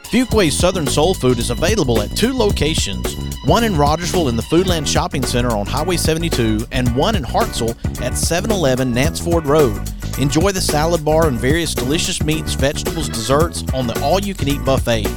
Fuquay's 0.11 0.59
Southern 0.59 0.87
Soul 0.87 1.13
Food 1.13 1.39
is 1.39 1.51
available 1.51 2.01
at 2.01 2.13
two 2.17 2.33
locations 2.33 3.15
one 3.45 3.63
in 3.63 3.77
Rogersville 3.77 4.27
in 4.27 4.35
the 4.35 4.43
Foodland 4.43 4.85
Shopping 4.85 5.23
Center 5.23 5.51
on 5.51 5.65
Highway 5.65 5.95
72, 5.95 6.67
and 6.73 6.93
one 6.97 7.15
in 7.15 7.23
Hartselle 7.23 7.77
at 8.01 8.17
711 8.17 8.93
Nanceford 8.93 9.45
Road. 9.45 9.81
Enjoy 10.19 10.51
the 10.51 10.59
salad 10.59 11.05
bar 11.05 11.29
and 11.29 11.39
various 11.39 11.73
delicious 11.73 12.21
meats, 12.21 12.55
vegetables, 12.55 13.07
desserts 13.07 13.63
on 13.73 13.87
the 13.87 13.99
all 14.01 14.19
you 14.19 14.35
can 14.35 14.49
eat 14.49 14.63
buffet. 14.65 15.07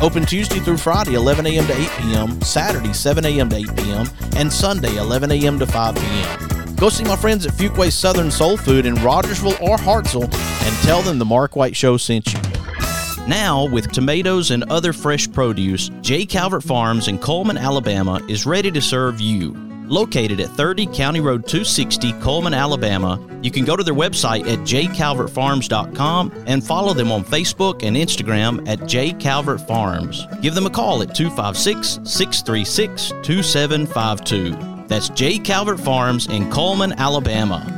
Open 0.00 0.24
Tuesday 0.24 0.60
through 0.60 0.78
Friday, 0.78 1.12
11 1.12 1.46
a.m. 1.46 1.66
to 1.66 1.78
8 1.78 1.88
p.m., 1.98 2.40
Saturday, 2.40 2.94
7 2.94 3.26
a.m. 3.26 3.50
to 3.50 3.56
8 3.56 3.76
p.m., 3.76 4.08
and 4.34 4.50
Sunday, 4.50 4.96
11 4.96 5.30
a.m. 5.30 5.58
to 5.58 5.66
5 5.66 5.94
p.m. 5.94 6.74
Go 6.76 6.88
see 6.88 7.04
my 7.04 7.16
friends 7.16 7.44
at 7.44 7.52
Fuquay's 7.52 7.94
Southern 7.94 8.30
Soul 8.30 8.56
Food 8.56 8.86
in 8.86 8.94
Rogersville 8.96 9.58
or 9.60 9.76
Hartselle 9.76 10.24
and 10.24 10.76
tell 10.86 11.02
them 11.02 11.18
the 11.18 11.26
Mark 11.26 11.54
White 11.54 11.76
Show 11.76 11.98
sent 11.98 12.32
you. 12.32 12.47
Now, 13.28 13.66
with 13.66 13.92
tomatoes 13.92 14.50
and 14.52 14.64
other 14.70 14.94
fresh 14.94 15.30
produce, 15.30 15.90
J. 16.00 16.24
Calvert 16.24 16.62
Farms 16.62 17.08
in 17.08 17.18
Coleman, 17.18 17.58
Alabama 17.58 18.24
is 18.26 18.46
ready 18.46 18.70
to 18.70 18.80
serve 18.80 19.20
you. 19.20 19.52
Located 19.86 20.40
at 20.40 20.48
30 20.48 20.86
County 20.86 21.20
Road 21.20 21.46
260, 21.46 22.14
Coleman, 22.20 22.54
Alabama, 22.54 23.20
you 23.42 23.50
can 23.50 23.66
go 23.66 23.76
to 23.76 23.84
their 23.84 23.92
website 23.92 24.50
at 24.50 24.60
jcalvertfarms.com 24.60 26.44
and 26.46 26.64
follow 26.64 26.94
them 26.94 27.12
on 27.12 27.22
Facebook 27.22 27.82
and 27.82 27.96
Instagram 27.96 28.66
at 28.66 28.78
jcalvertfarms. 28.80 30.40
Give 30.40 30.54
them 30.54 30.64
a 30.64 30.70
call 30.70 31.02
at 31.02 31.14
256 31.14 32.00
636 32.04 33.10
2752. 33.22 34.86
That's 34.86 35.10
J. 35.10 35.38
Calvert 35.38 35.80
Farms 35.80 36.28
in 36.28 36.50
Coleman, 36.50 36.94
Alabama. 36.94 37.77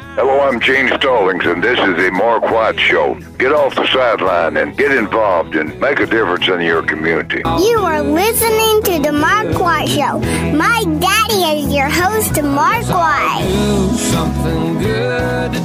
Hello, 0.15 0.41
I'm 0.41 0.59
Gene 0.59 0.89
Stallings, 0.89 1.45
and 1.45 1.63
this 1.63 1.79
is 1.79 1.95
the 1.95 2.11
Mark 2.11 2.43
White 2.43 2.77
Show. 2.77 3.15
Get 3.37 3.53
off 3.53 3.73
the 3.75 3.87
sideline 3.87 4.57
and 4.57 4.75
get 4.75 4.91
involved 4.91 5.55
and 5.55 5.79
make 5.79 6.01
a 6.01 6.05
difference 6.05 6.49
in 6.49 6.59
your 6.59 6.83
community. 6.83 7.37
You 7.37 7.79
are 7.79 8.01
listening 8.01 8.83
to 8.83 8.99
The 9.07 9.13
Mark 9.13 9.57
White 9.57 9.87
Show. 9.87 10.19
My 10.53 10.83
daddy 10.99 11.61
is 11.61 11.73
your 11.73 11.87
host, 11.87 12.43
Mark 12.43 12.85
White. 12.87 13.47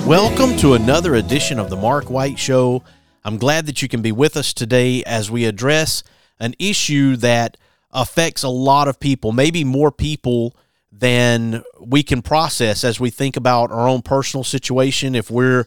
Welcome 0.07 0.57
to 0.59 0.75
another 0.75 1.17
edition 1.17 1.59
of 1.59 1.69
The 1.69 1.77
Mark 1.77 2.09
White 2.09 2.39
Show. 2.39 2.85
I'm 3.25 3.39
glad 3.39 3.67
that 3.67 3.83
you 3.83 3.89
can 3.89 4.01
be 4.01 4.13
with 4.13 4.37
us 4.37 4.55
today 4.55 5.03
as 5.03 5.29
we 5.29 5.45
address 5.45 6.05
an 6.39 6.55
issue 6.61 7.17
that 7.17 7.57
affects 7.91 8.45
a 8.45 8.49
lot 8.49 8.87
of 8.87 9.01
people, 9.01 9.33
maybe 9.33 9.65
more 9.65 9.91
people 9.91 10.55
than 10.99 11.63
we 11.81 12.03
can 12.03 12.23
process 12.23 12.85
as 12.85 12.99
we 12.99 13.11
think 13.11 13.37
about 13.37 13.71
our 13.71 13.89
own 13.89 14.03
personal 14.03 14.45
situation. 14.45 15.15
If 15.15 15.31
we're 15.31 15.67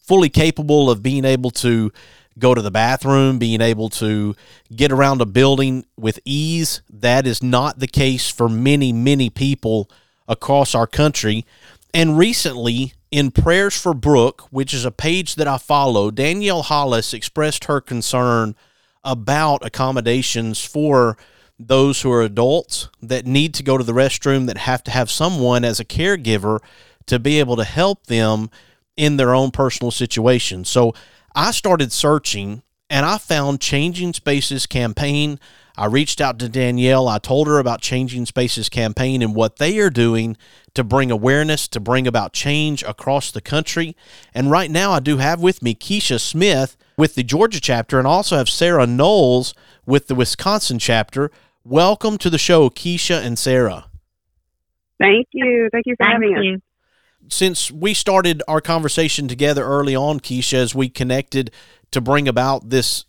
fully 0.00 0.28
capable 0.28 0.90
of 0.90 1.02
being 1.02 1.24
able 1.24 1.50
to 1.50 1.90
go 2.38 2.54
to 2.54 2.62
the 2.62 2.70
bathroom, 2.70 3.38
being 3.38 3.60
able 3.60 3.88
to 3.88 4.34
get 4.74 4.92
around 4.92 5.20
a 5.20 5.26
building 5.26 5.84
with 5.96 6.18
ease, 6.24 6.82
that 6.90 7.26
is 7.26 7.42
not 7.42 7.78
the 7.78 7.86
case 7.86 8.28
for 8.30 8.48
many, 8.48 8.92
many 8.92 9.30
people 9.30 9.90
across 10.28 10.74
our 10.74 10.86
country. 10.86 11.44
And 11.94 12.16
recently, 12.16 12.94
in 13.10 13.30
Prayers 13.30 13.78
for 13.78 13.92
Brooke, 13.92 14.48
which 14.50 14.72
is 14.72 14.84
a 14.84 14.90
page 14.90 15.34
that 15.34 15.46
I 15.46 15.58
follow, 15.58 16.10
Danielle 16.10 16.62
Hollis 16.62 17.12
expressed 17.12 17.64
her 17.64 17.80
concern 17.80 18.54
about 19.04 19.64
accommodations 19.64 20.64
for 20.64 21.16
those 21.68 22.02
who 22.02 22.10
are 22.10 22.22
adults 22.22 22.88
that 23.00 23.26
need 23.26 23.54
to 23.54 23.62
go 23.62 23.78
to 23.78 23.84
the 23.84 23.92
restroom 23.92 24.46
that 24.46 24.58
have 24.58 24.82
to 24.84 24.90
have 24.90 25.10
someone 25.10 25.64
as 25.64 25.80
a 25.80 25.84
caregiver 25.84 26.58
to 27.06 27.18
be 27.18 27.38
able 27.38 27.56
to 27.56 27.64
help 27.64 28.06
them 28.06 28.50
in 28.96 29.16
their 29.16 29.34
own 29.34 29.50
personal 29.50 29.90
situation. 29.90 30.64
So 30.64 30.94
I 31.34 31.50
started 31.50 31.92
searching 31.92 32.62
and 32.90 33.06
I 33.06 33.18
found 33.18 33.60
Changing 33.60 34.12
Spaces 34.12 34.66
campaign. 34.66 35.40
I 35.78 35.86
reached 35.86 36.20
out 36.20 36.38
to 36.40 36.48
Danielle. 36.48 37.08
I 37.08 37.18
told 37.18 37.46
her 37.46 37.58
about 37.58 37.80
Changing 37.80 38.26
Spaces 38.26 38.68
campaign 38.68 39.22
and 39.22 39.34
what 39.34 39.56
they 39.56 39.78
are 39.78 39.88
doing 39.88 40.36
to 40.74 40.84
bring 40.84 41.10
awareness, 41.10 41.68
to 41.68 41.80
bring 41.80 42.06
about 42.06 42.34
change 42.34 42.82
across 42.82 43.30
the 43.30 43.40
country. 43.40 43.96
And 44.34 44.50
right 44.50 44.70
now, 44.70 44.92
I 44.92 45.00
do 45.00 45.16
have 45.16 45.40
with 45.40 45.62
me 45.62 45.74
Kisha 45.74 46.20
Smith 46.20 46.76
with 46.98 47.14
the 47.14 47.22
Georgia 47.22 47.60
chapter 47.60 47.98
and 47.98 48.06
also 48.06 48.36
have 48.36 48.50
Sarah 48.50 48.86
Knowles 48.86 49.54
with 49.86 50.08
the 50.08 50.14
Wisconsin 50.14 50.78
chapter. 50.78 51.30
Welcome 51.64 52.18
to 52.18 52.28
the 52.28 52.38
show, 52.38 52.70
Kisha 52.70 53.24
and 53.24 53.38
Sarah. 53.38 53.84
Thank 54.98 55.28
you. 55.32 55.68
Thank 55.70 55.86
you 55.86 55.94
for 55.96 56.04
Thank 56.04 56.14
having 56.14 56.42
you. 56.42 56.54
us. 56.54 56.60
Since 57.28 57.70
we 57.70 57.94
started 57.94 58.42
our 58.48 58.60
conversation 58.60 59.28
together 59.28 59.62
early 59.62 59.94
on, 59.94 60.18
Kisha, 60.18 60.54
as 60.54 60.74
we 60.74 60.88
connected 60.88 61.52
to 61.92 62.00
bring 62.00 62.26
about 62.26 62.70
this 62.70 63.04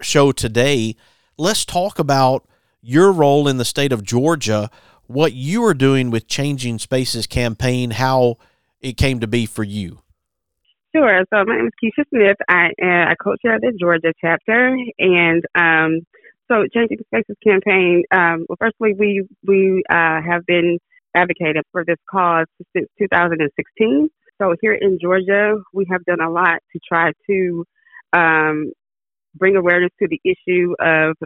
show 0.00 0.32
today, 0.32 0.96
let's 1.36 1.66
talk 1.66 1.98
about 1.98 2.48
your 2.80 3.12
role 3.12 3.46
in 3.46 3.58
the 3.58 3.64
state 3.66 3.92
of 3.92 4.02
Georgia, 4.02 4.70
what 5.06 5.34
you 5.34 5.62
are 5.64 5.74
doing 5.74 6.10
with 6.10 6.26
Changing 6.26 6.78
Spaces 6.78 7.26
campaign, 7.26 7.90
how 7.90 8.38
it 8.80 8.96
came 8.96 9.20
to 9.20 9.26
be 9.26 9.44
for 9.44 9.64
you. 9.64 9.98
Sure. 10.96 11.24
So 11.28 11.44
my 11.44 11.56
name 11.56 11.66
is 11.66 11.72
Kisha 11.84 12.04
Smith. 12.08 12.38
I 12.48 12.68
uh, 12.82 13.10
I 13.10 13.14
coach 13.22 13.40
here 13.42 13.52
at 13.52 13.60
the 13.60 13.76
Georgia 13.78 14.14
chapter, 14.18 14.74
and 14.98 15.44
um, 15.54 16.06
so 16.50 16.66
Changing 16.72 16.98
Spaces 17.06 17.36
campaign. 17.44 18.02
Um, 18.10 18.46
well, 18.48 18.56
firstly, 18.58 18.94
we 18.98 19.26
we 19.46 19.82
uh, 19.90 20.20
have 20.22 20.44
been 20.46 20.78
advocating 21.14 21.62
for 21.72 21.84
this 21.84 21.98
cause 22.10 22.46
since 22.76 22.88
2016. 22.98 24.08
So 24.40 24.54
here 24.60 24.74
in 24.74 24.98
Georgia, 25.00 25.56
we 25.72 25.86
have 25.90 26.04
done 26.04 26.20
a 26.20 26.30
lot 26.30 26.58
to 26.72 26.80
try 26.86 27.12
to 27.28 27.64
um, 28.12 28.72
bring 29.34 29.56
awareness 29.56 29.90
to 30.00 30.08
the 30.08 30.20
issue 30.24 30.74
of 30.80 31.16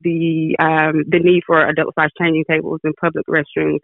the 0.00 0.56
um, 0.58 1.04
the 1.08 1.20
need 1.20 1.42
for 1.46 1.66
adult 1.66 1.94
size 1.94 2.10
changing 2.20 2.44
tables 2.48 2.80
in 2.84 2.92
public 3.00 3.24
restrooms. 3.26 3.80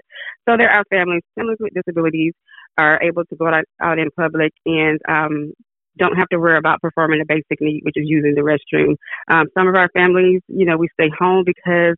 So 0.49 0.57
there 0.57 0.71
are 0.71 0.85
families, 0.91 1.23
families 1.35 1.59
with 1.61 1.75
disabilities 1.75 2.33
are 2.77 3.01
able 3.03 3.25
to 3.25 3.37
go 3.37 3.47
out, 3.49 3.65
out 3.81 3.99
in 3.99 4.09
public 4.17 4.53
and 4.65 4.99
um, 5.09 5.53
don't 5.99 6.17
have 6.17 6.29
to 6.29 6.39
worry 6.39 6.59
about 6.59 6.81
performing 6.81 7.21
a 7.21 7.27
basic 7.27 7.61
need, 7.61 7.83
which 7.85 7.97
is 7.97 8.05
using 8.07 8.35
the 8.35 8.43
restroom. 8.43 8.97
Um, 9.31 9.47
some 9.57 9.69
of 9.69 9.75
our 9.75 9.89
families, 9.95 10.41
you 10.49 10.65
know, 10.65 10.77
we 10.77 10.89
stay 10.95 11.11
home 11.19 11.45
because 11.45 11.97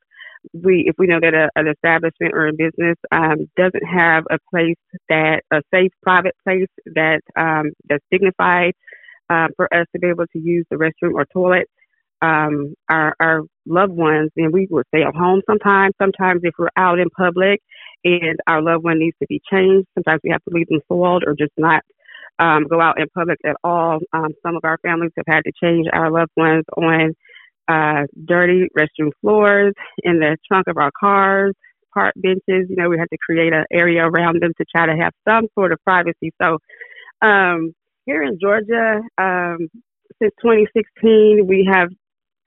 we, 0.52 0.85
if 0.87 0.97
we 0.99 1.06
know 1.06 1.20
that 1.20 1.35
a, 1.35 1.49
an 1.55 1.69
establishment 1.69 2.32
or 2.35 2.49
a 2.49 2.52
business 2.52 2.97
um, 3.12 3.49
doesn't 3.56 3.85
have 3.85 4.25
a 4.31 4.38
place 4.50 4.76
that 5.08 5.43
a 5.52 5.61
safe 5.73 5.93
private 6.02 6.35
place 6.44 6.69
that 6.87 7.20
um, 7.37 7.73
that's 7.88 8.05
dignified 8.11 8.73
uh, 9.29 9.49
for 9.56 9.73
us 9.75 9.87
to 9.94 10.00
be 10.00 10.08
able 10.08 10.26
to 10.32 10.38
use 10.38 10.64
the 10.70 10.76
restroom 10.76 11.14
or 11.14 11.26
toilet. 11.32 11.69
Um, 12.23 12.75
our, 12.91 13.14
our 13.19 13.43
loved 13.64 13.93
ones, 13.93 14.31
and 14.37 14.52
we 14.52 14.67
will 14.70 14.82
stay 14.94 15.02
at 15.02 15.14
home 15.14 15.41
sometimes. 15.49 15.94
Sometimes, 15.99 16.43
if 16.44 16.52
we're 16.58 16.69
out 16.76 16.99
in 16.99 17.08
public 17.17 17.62
and 18.05 18.38
our 18.47 18.61
loved 18.61 18.85
one 18.85 18.99
needs 18.99 19.17
to 19.20 19.26
be 19.26 19.41
changed, 19.50 19.88
sometimes 19.94 20.20
we 20.23 20.31
have 20.31 20.43
to 20.44 20.50
leave 20.55 20.69
them 20.69 20.81
soiled 20.87 21.25
or 21.26 21.35
just 21.35 21.52
not 21.56 21.82
um, 22.40 22.66
go 22.69 22.81
out 22.81 22.98
in 22.98 23.06
public 23.14 23.38
at 23.44 23.56
all. 23.62 23.98
Um, 24.12 24.28
some 24.44 24.56
of 24.56 24.64
our 24.64 24.78
families 24.82 25.12
have 25.16 25.26
had 25.28 25.42
to 25.44 25.52
change 25.62 25.87
our 25.92 26.10
loved 26.10 26.32
ones 26.37 26.64
on 26.76 27.14
uh, 27.69 28.06
dirty 28.25 28.66
restroom 28.76 29.10
floors, 29.20 29.75
in 30.02 30.19
the 30.19 30.37
trunk 30.48 30.66
of 30.66 30.76
our 30.76 30.90
cars, 30.98 31.54
park 31.94 32.14
benches. 32.16 32.69
You 32.69 32.76
know, 32.76 32.88
we 32.88 32.98
had 32.98 33.10
to 33.12 33.19
create 33.25 33.52
an 33.52 33.64
area 33.70 34.04
around 34.04 34.42
them 34.42 34.52
to 34.58 34.64
try 34.75 34.87
to 34.87 34.96
have 34.96 35.12
some 35.28 35.46
sort 35.54 35.72
of 35.72 35.78
privacy. 35.84 36.32
So, 36.42 36.58
um, 37.22 37.72
here 38.06 38.22
in 38.22 38.38
Georgia, 38.40 39.00
um, 39.19 39.69
since 40.20 40.32
2016, 40.42 41.46
we 41.46 41.69
have 41.70 41.90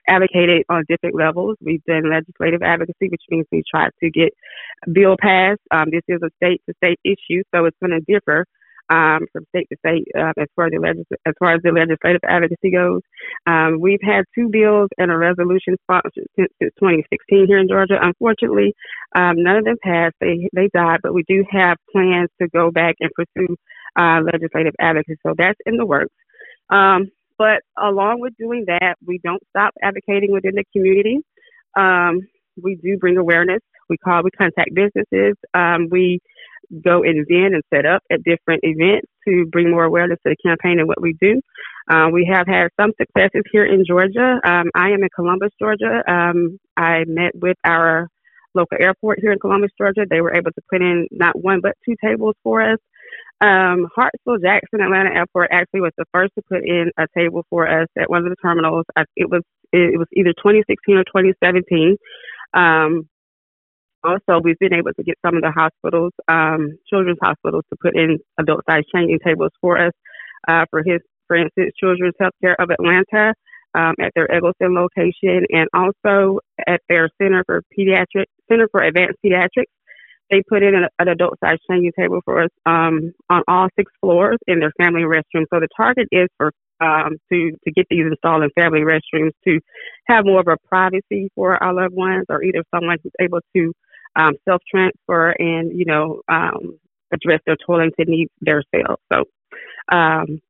advocated 0.09 0.63
on 0.69 0.83
different 0.89 1.15
levels. 1.15 1.55
We've 1.61 1.83
done 1.85 2.09
legislative 2.09 2.61
advocacy, 2.61 3.07
which 3.09 3.21
means 3.29 3.45
we 3.51 3.63
try 3.69 3.87
to 4.01 4.09
get 4.09 4.33
bill 4.91 5.15
passed. 5.21 5.61
Um, 5.71 5.89
this 5.91 6.01
is 6.07 6.19
a 6.23 6.29
state 6.43 6.61
to 6.67 6.75
state 6.83 6.99
issue, 7.05 7.43
so 7.53 7.65
it's 7.65 7.77
going 7.81 7.97
to 7.97 8.01
differ 8.11 8.45
um, 8.89 9.25
from 9.31 9.45
state 9.50 9.68
to 9.71 9.77
state 9.80 10.07
uh, 10.18 10.33
as 10.38 10.47
far 10.56 10.68
as 10.68 10.71
the 10.71 10.80
legis- 10.80 11.19
as 11.25 11.33
far 11.39 11.53
as 11.53 11.62
the 11.63 11.71
legislative 11.71 12.21
advocacy 12.27 12.71
goes. 12.71 13.01
Um, 13.47 13.80
we've 13.80 14.01
had 14.03 14.25
two 14.35 14.50
bills 14.50 14.89
and 14.97 15.12
a 15.12 15.18
resolution 15.18 15.75
sponsored 15.83 16.27
since, 16.35 16.51
since 16.62 16.74
2016 16.80 17.47
here 17.47 17.59
in 17.59 17.68
Georgia. 17.68 17.97
Unfortunately, 18.01 18.74
um, 19.15 19.41
none 19.41 19.57
of 19.57 19.65
them 19.65 19.77
passed. 19.83 20.15
They 20.19 20.50
they 20.53 20.69
died, 20.74 21.00
but 21.03 21.13
we 21.13 21.24
do 21.27 21.45
have 21.51 21.77
plans 21.91 22.30
to 22.41 22.47
go 22.50 22.71
back 22.71 22.95
and 23.00 23.09
pursue 23.15 23.56
uh, 23.97 24.21
legislative 24.21 24.74
advocacy. 24.80 25.18
So 25.25 25.33
that's 25.38 25.59
in 25.65 25.77
the 25.77 25.86
works. 25.86 26.13
Um, 26.69 27.12
but 27.38 27.62
along 27.77 28.19
with 28.19 28.33
doing 28.38 28.65
that, 28.68 28.95
we 29.06 29.19
don't 29.24 29.41
stop 29.50 29.74
advocating 29.81 30.31
within 30.31 30.55
the 30.55 30.63
community. 30.74 31.19
Um, 31.75 32.22
we 32.62 32.75
do 32.75 32.98
bring 32.98 33.17
awareness. 33.17 33.62
We 33.89 33.98
call, 33.98 34.24
we 34.24 34.31
contact 34.31 34.69
businesses. 34.74 35.36
Um, 35.53 35.88
we 35.91 36.19
go 36.84 37.03
invent 37.03 37.53
and 37.53 37.63
set 37.74 37.86
up 37.86 38.03
at 38.12 38.24
different 38.24 38.62
events 38.63 39.08
to 39.27 39.46
bring 39.51 39.72
more 39.72 39.84
awareness 39.84 40.20
to 40.25 40.34
the 40.34 40.50
campaign 40.50 40.79
and 40.79 40.88
what 40.88 41.01
we 41.01 41.15
do. 41.22 41.41
Uh, 41.89 42.10
we 42.12 42.29
have 42.32 42.48
had 42.48 42.70
some 42.79 42.91
successes 43.00 43.43
here 43.51 43.65
in 43.65 43.84
Georgia. 43.86 44.39
Um, 44.43 44.70
I 44.75 44.89
am 44.89 45.03
in 45.03 45.10
Columbus, 45.15 45.51
Georgia. 45.60 46.01
Um, 46.08 46.60
I 46.77 47.03
met 47.08 47.32
with 47.36 47.58
our 47.65 48.08
local 48.55 48.77
airport 48.79 49.20
here 49.20 49.32
in 49.32 49.39
Columbus, 49.39 49.72
Georgia. 49.77 50.05
They 50.10 50.22
were 50.22 50.36
able 50.36 50.51
to 50.51 50.62
put 50.70 50.82
in 50.82 51.08
not 51.12 51.41
one 51.41 51.60
but 51.62 51.75
two 51.86 51.96
tables 52.03 52.36
for 52.43 52.62
us. 52.62 52.79
Um, 53.41 53.88
Hartsfield 53.98 54.41
Jackson 54.41 54.82
Atlanta 54.82 55.10
Airport 55.13 55.50
actually 55.51 55.82
was 55.82 55.91
the 55.98 56.05
first 56.13 56.34
to 56.36 56.41
put 56.48 56.63
in 56.63 56.91
a 56.98 57.08
table 57.17 57.46
for 57.50 57.67
us 57.67 57.88
at 57.98 58.10
one 58.10 58.24
of 58.24 58.29
the 58.29 58.38
terminals. 58.41 58.86
I, 58.96 59.03
it 59.17 59.29
was 59.29 59.41
it 59.74 59.98
was 59.98 60.08
either 60.13 60.34
2016 60.34 60.96
or 60.96 61.03
2017. 61.03 61.98
Um, 62.53 63.10
also, 64.03 64.41
we've 64.43 64.60
been 64.60 64.74
able 64.74 64.93
to 64.93 65.03
get 65.03 65.17
some 65.25 65.36
of 65.36 65.41
the 65.41 65.51
hospitals, 65.51 66.12
um, 66.27 66.77
children's 66.89 67.19
hospitals, 67.22 67.63
to 67.69 67.77
put 67.81 67.95
in 67.95 68.19
adult 68.39 68.62
size 68.69 68.83
changing 68.93 69.19
tables 69.25 69.51
for 69.62 69.77
us. 69.77 69.93
Uh, 70.48 70.65
for 70.69 70.83
his, 70.86 71.00
for 71.27 71.38
instance, 71.38 71.72
Children's 71.79 72.15
Healthcare 72.22 72.55
of 72.60 72.69
Atlanta 72.69 73.33
um, 73.75 73.95
at 74.01 74.12
their 74.15 74.29
Egleston 74.31 74.75
location, 74.75 75.45
and 75.50 75.67
also 75.74 76.39
at 76.67 76.81
their 76.89 77.10
Center 77.22 77.43
for 77.45 77.63
Pediatric 77.77 78.25
Center 78.50 78.67
for 78.72 78.81
Advanced 78.81 79.17
Pediatrics. 79.25 79.72
They 80.29 80.41
put 80.48 80.63
in 80.63 80.75
an, 80.75 80.88
an 81.00 81.07
adult 81.07 81.36
size 81.43 81.60
changing 81.69 81.91
table 81.98 82.19
for 82.25 82.43
us 82.43 82.50
um, 82.65 83.13
on 83.29 83.43
all 83.48 83.67
six 83.77 83.91
floors 84.01 84.38
in 84.48 84.60
their 84.60 84.72
family 84.77 85.01
restroom. 85.01 85.45
So 85.53 85.60
the 85.60 85.67
target 85.77 86.07
is 86.12 86.27
for 86.38 86.51
um, 86.81 87.17
to 87.31 87.51
to 87.63 87.72
get 87.72 87.86
these 87.89 88.05
installed 88.05 88.43
in 88.43 88.50
family 88.55 88.81
restrooms 88.81 89.31
to 89.45 89.60
have 90.07 90.25
more 90.25 90.41
of 90.41 90.48
a 90.48 90.57
privacy 90.67 91.29
for 91.36 91.62
our 91.63 91.74
loved 91.74 91.93
ones, 91.93 92.25
or 92.29 92.43
either 92.43 92.63
someone 92.74 92.98
who's 93.01 93.13
able 93.22 93.39
to 93.55 93.74
um, 94.15 94.34
self 94.48 94.62
transfer 94.70 95.32
and 95.32 95.77
you 95.77 95.86
know 95.86 96.22
um, 96.27 96.79
address 97.12 97.41
their 97.46 97.58
toilet 97.65 97.93
needs 98.00 98.32
themselves. 98.41 99.01
So 99.12 99.25
um, 99.91 100.41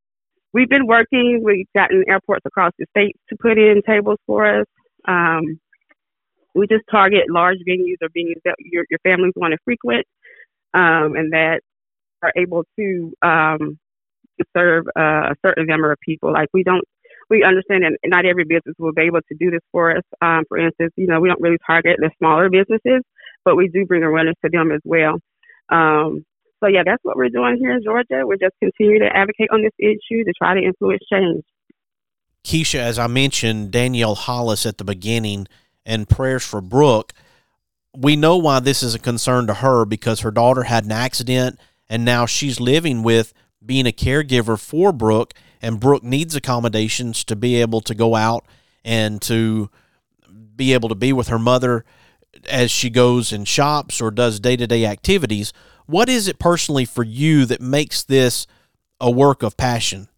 we've 0.52 0.68
been 0.68 0.86
working. 0.86 1.42
We've 1.44 1.66
gotten 1.74 2.04
airports 2.08 2.42
across 2.46 2.72
the 2.78 2.86
state 2.96 3.16
to 3.28 3.36
put 3.40 3.58
in 3.58 3.82
tables 3.86 4.18
for 4.26 4.60
us. 4.60 4.66
Um, 5.06 5.60
we 6.54 6.66
just 6.68 6.84
target 6.90 7.24
large 7.28 7.58
venues 7.68 7.96
or 8.00 8.08
venues 8.16 8.40
that 8.44 8.54
your, 8.60 8.84
your 8.90 9.00
families 9.02 9.32
want 9.36 9.52
to 9.52 9.58
frequent 9.64 10.06
um, 10.72 11.16
and 11.16 11.32
that 11.32 11.60
are 12.22 12.32
able 12.36 12.64
to 12.78 13.12
um, 13.22 13.78
serve 14.56 14.86
uh, 14.96 15.32
a 15.32 15.36
certain 15.44 15.66
number 15.66 15.92
of 15.92 15.98
people. 16.00 16.32
Like 16.32 16.48
we 16.54 16.62
don't, 16.62 16.84
we 17.28 17.42
understand 17.44 17.84
that 17.84 17.98
not 18.06 18.24
every 18.24 18.44
business 18.44 18.74
will 18.78 18.92
be 18.92 19.02
able 19.02 19.20
to 19.20 19.34
do 19.38 19.50
this 19.50 19.60
for 19.72 19.96
us. 19.96 20.02
Um, 20.22 20.44
for 20.48 20.58
instance, 20.58 20.92
you 20.96 21.06
know, 21.06 21.20
we 21.20 21.28
don't 21.28 21.40
really 21.40 21.58
target 21.66 21.96
the 21.98 22.10
smaller 22.18 22.48
businesses, 22.50 23.02
but 23.44 23.56
we 23.56 23.68
do 23.68 23.84
bring 23.86 24.02
awareness 24.02 24.34
to 24.44 24.50
them 24.50 24.72
as 24.72 24.80
well. 24.84 25.18
Um, 25.70 26.24
so 26.60 26.68
yeah, 26.68 26.82
that's 26.84 27.02
what 27.02 27.16
we're 27.16 27.28
doing 27.28 27.56
here 27.58 27.72
in 27.72 27.82
Georgia. 27.82 28.22
We're 28.24 28.36
just 28.36 28.54
continuing 28.62 29.00
to 29.00 29.14
advocate 29.14 29.48
on 29.52 29.62
this 29.62 29.72
issue 29.78 30.24
to 30.24 30.32
try 30.36 30.54
to 30.54 30.64
influence 30.64 31.02
change. 31.12 31.44
Kisha, 32.44 32.78
as 32.78 32.98
I 32.98 33.06
mentioned, 33.06 33.70
Danielle 33.70 34.14
Hollis 34.14 34.66
at 34.66 34.78
the 34.78 34.84
beginning 34.84 35.46
and 35.84 36.08
prayers 36.08 36.44
for 36.44 36.60
Brooke. 36.60 37.12
We 37.96 38.16
know 38.16 38.36
why 38.36 38.60
this 38.60 38.82
is 38.82 38.94
a 38.94 38.98
concern 38.98 39.46
to 39.46 39.54
her 39.54 39.84
because 39.84 40.20
her 40.20 40.30
daughter 40.30 40.64
had 40.64 40.84
an 40.84 40.92
accident 40.92 41.58
and 41.88 42.04
now 42.04 42.26
she's 42.26 42.60
living 42.60 43.02
with 43.02 43.32
being 43.64 43.86
a 43.86 43.92
caregiver 43.92 44.58
for 44.58 44.92
Brooke, 44.92 45.34
and 45.62 45.80
Brooke 45.80 46.02
needs 46.02 46.36
accommodations 46.36 47.24
to 47.24 47.36
be 47.36 47.60
able 47.60 47.80
to 47.82 47.94
go 47.94 48.14
out 48.14 48.44
and 48.84 49.20
to 49.22 49.70
be 50.56 50.72
able 50.74 50.88
to 50.90 50.94
be 50.94 51.12
with 51.12 51.28
her 51.28 51.38
mother 51.38 51.84
as 52.48 52.70
she 52.70 52.90
goes 52.90 53.32
and 53.32 53.46
shops 53.46 54.00
or 54.00 54.10
does 54.10 54.40
day 54.40 54.56
to 54.56 54.66
day 54.66 54.86
activities. 54.86 55.52
What 55.86 56.08
is 56.08 56.28
it 56.28 56.38
personally 56.38 56.84
for 56.84 57.02
you 57.02 57.44
that 57.46 57.60
makes 57.60 58.02
this 58.02 58.46
a 59.00 59.10
work 59.10 59.42
of 59.42 59.56
passion? 59.56 60.08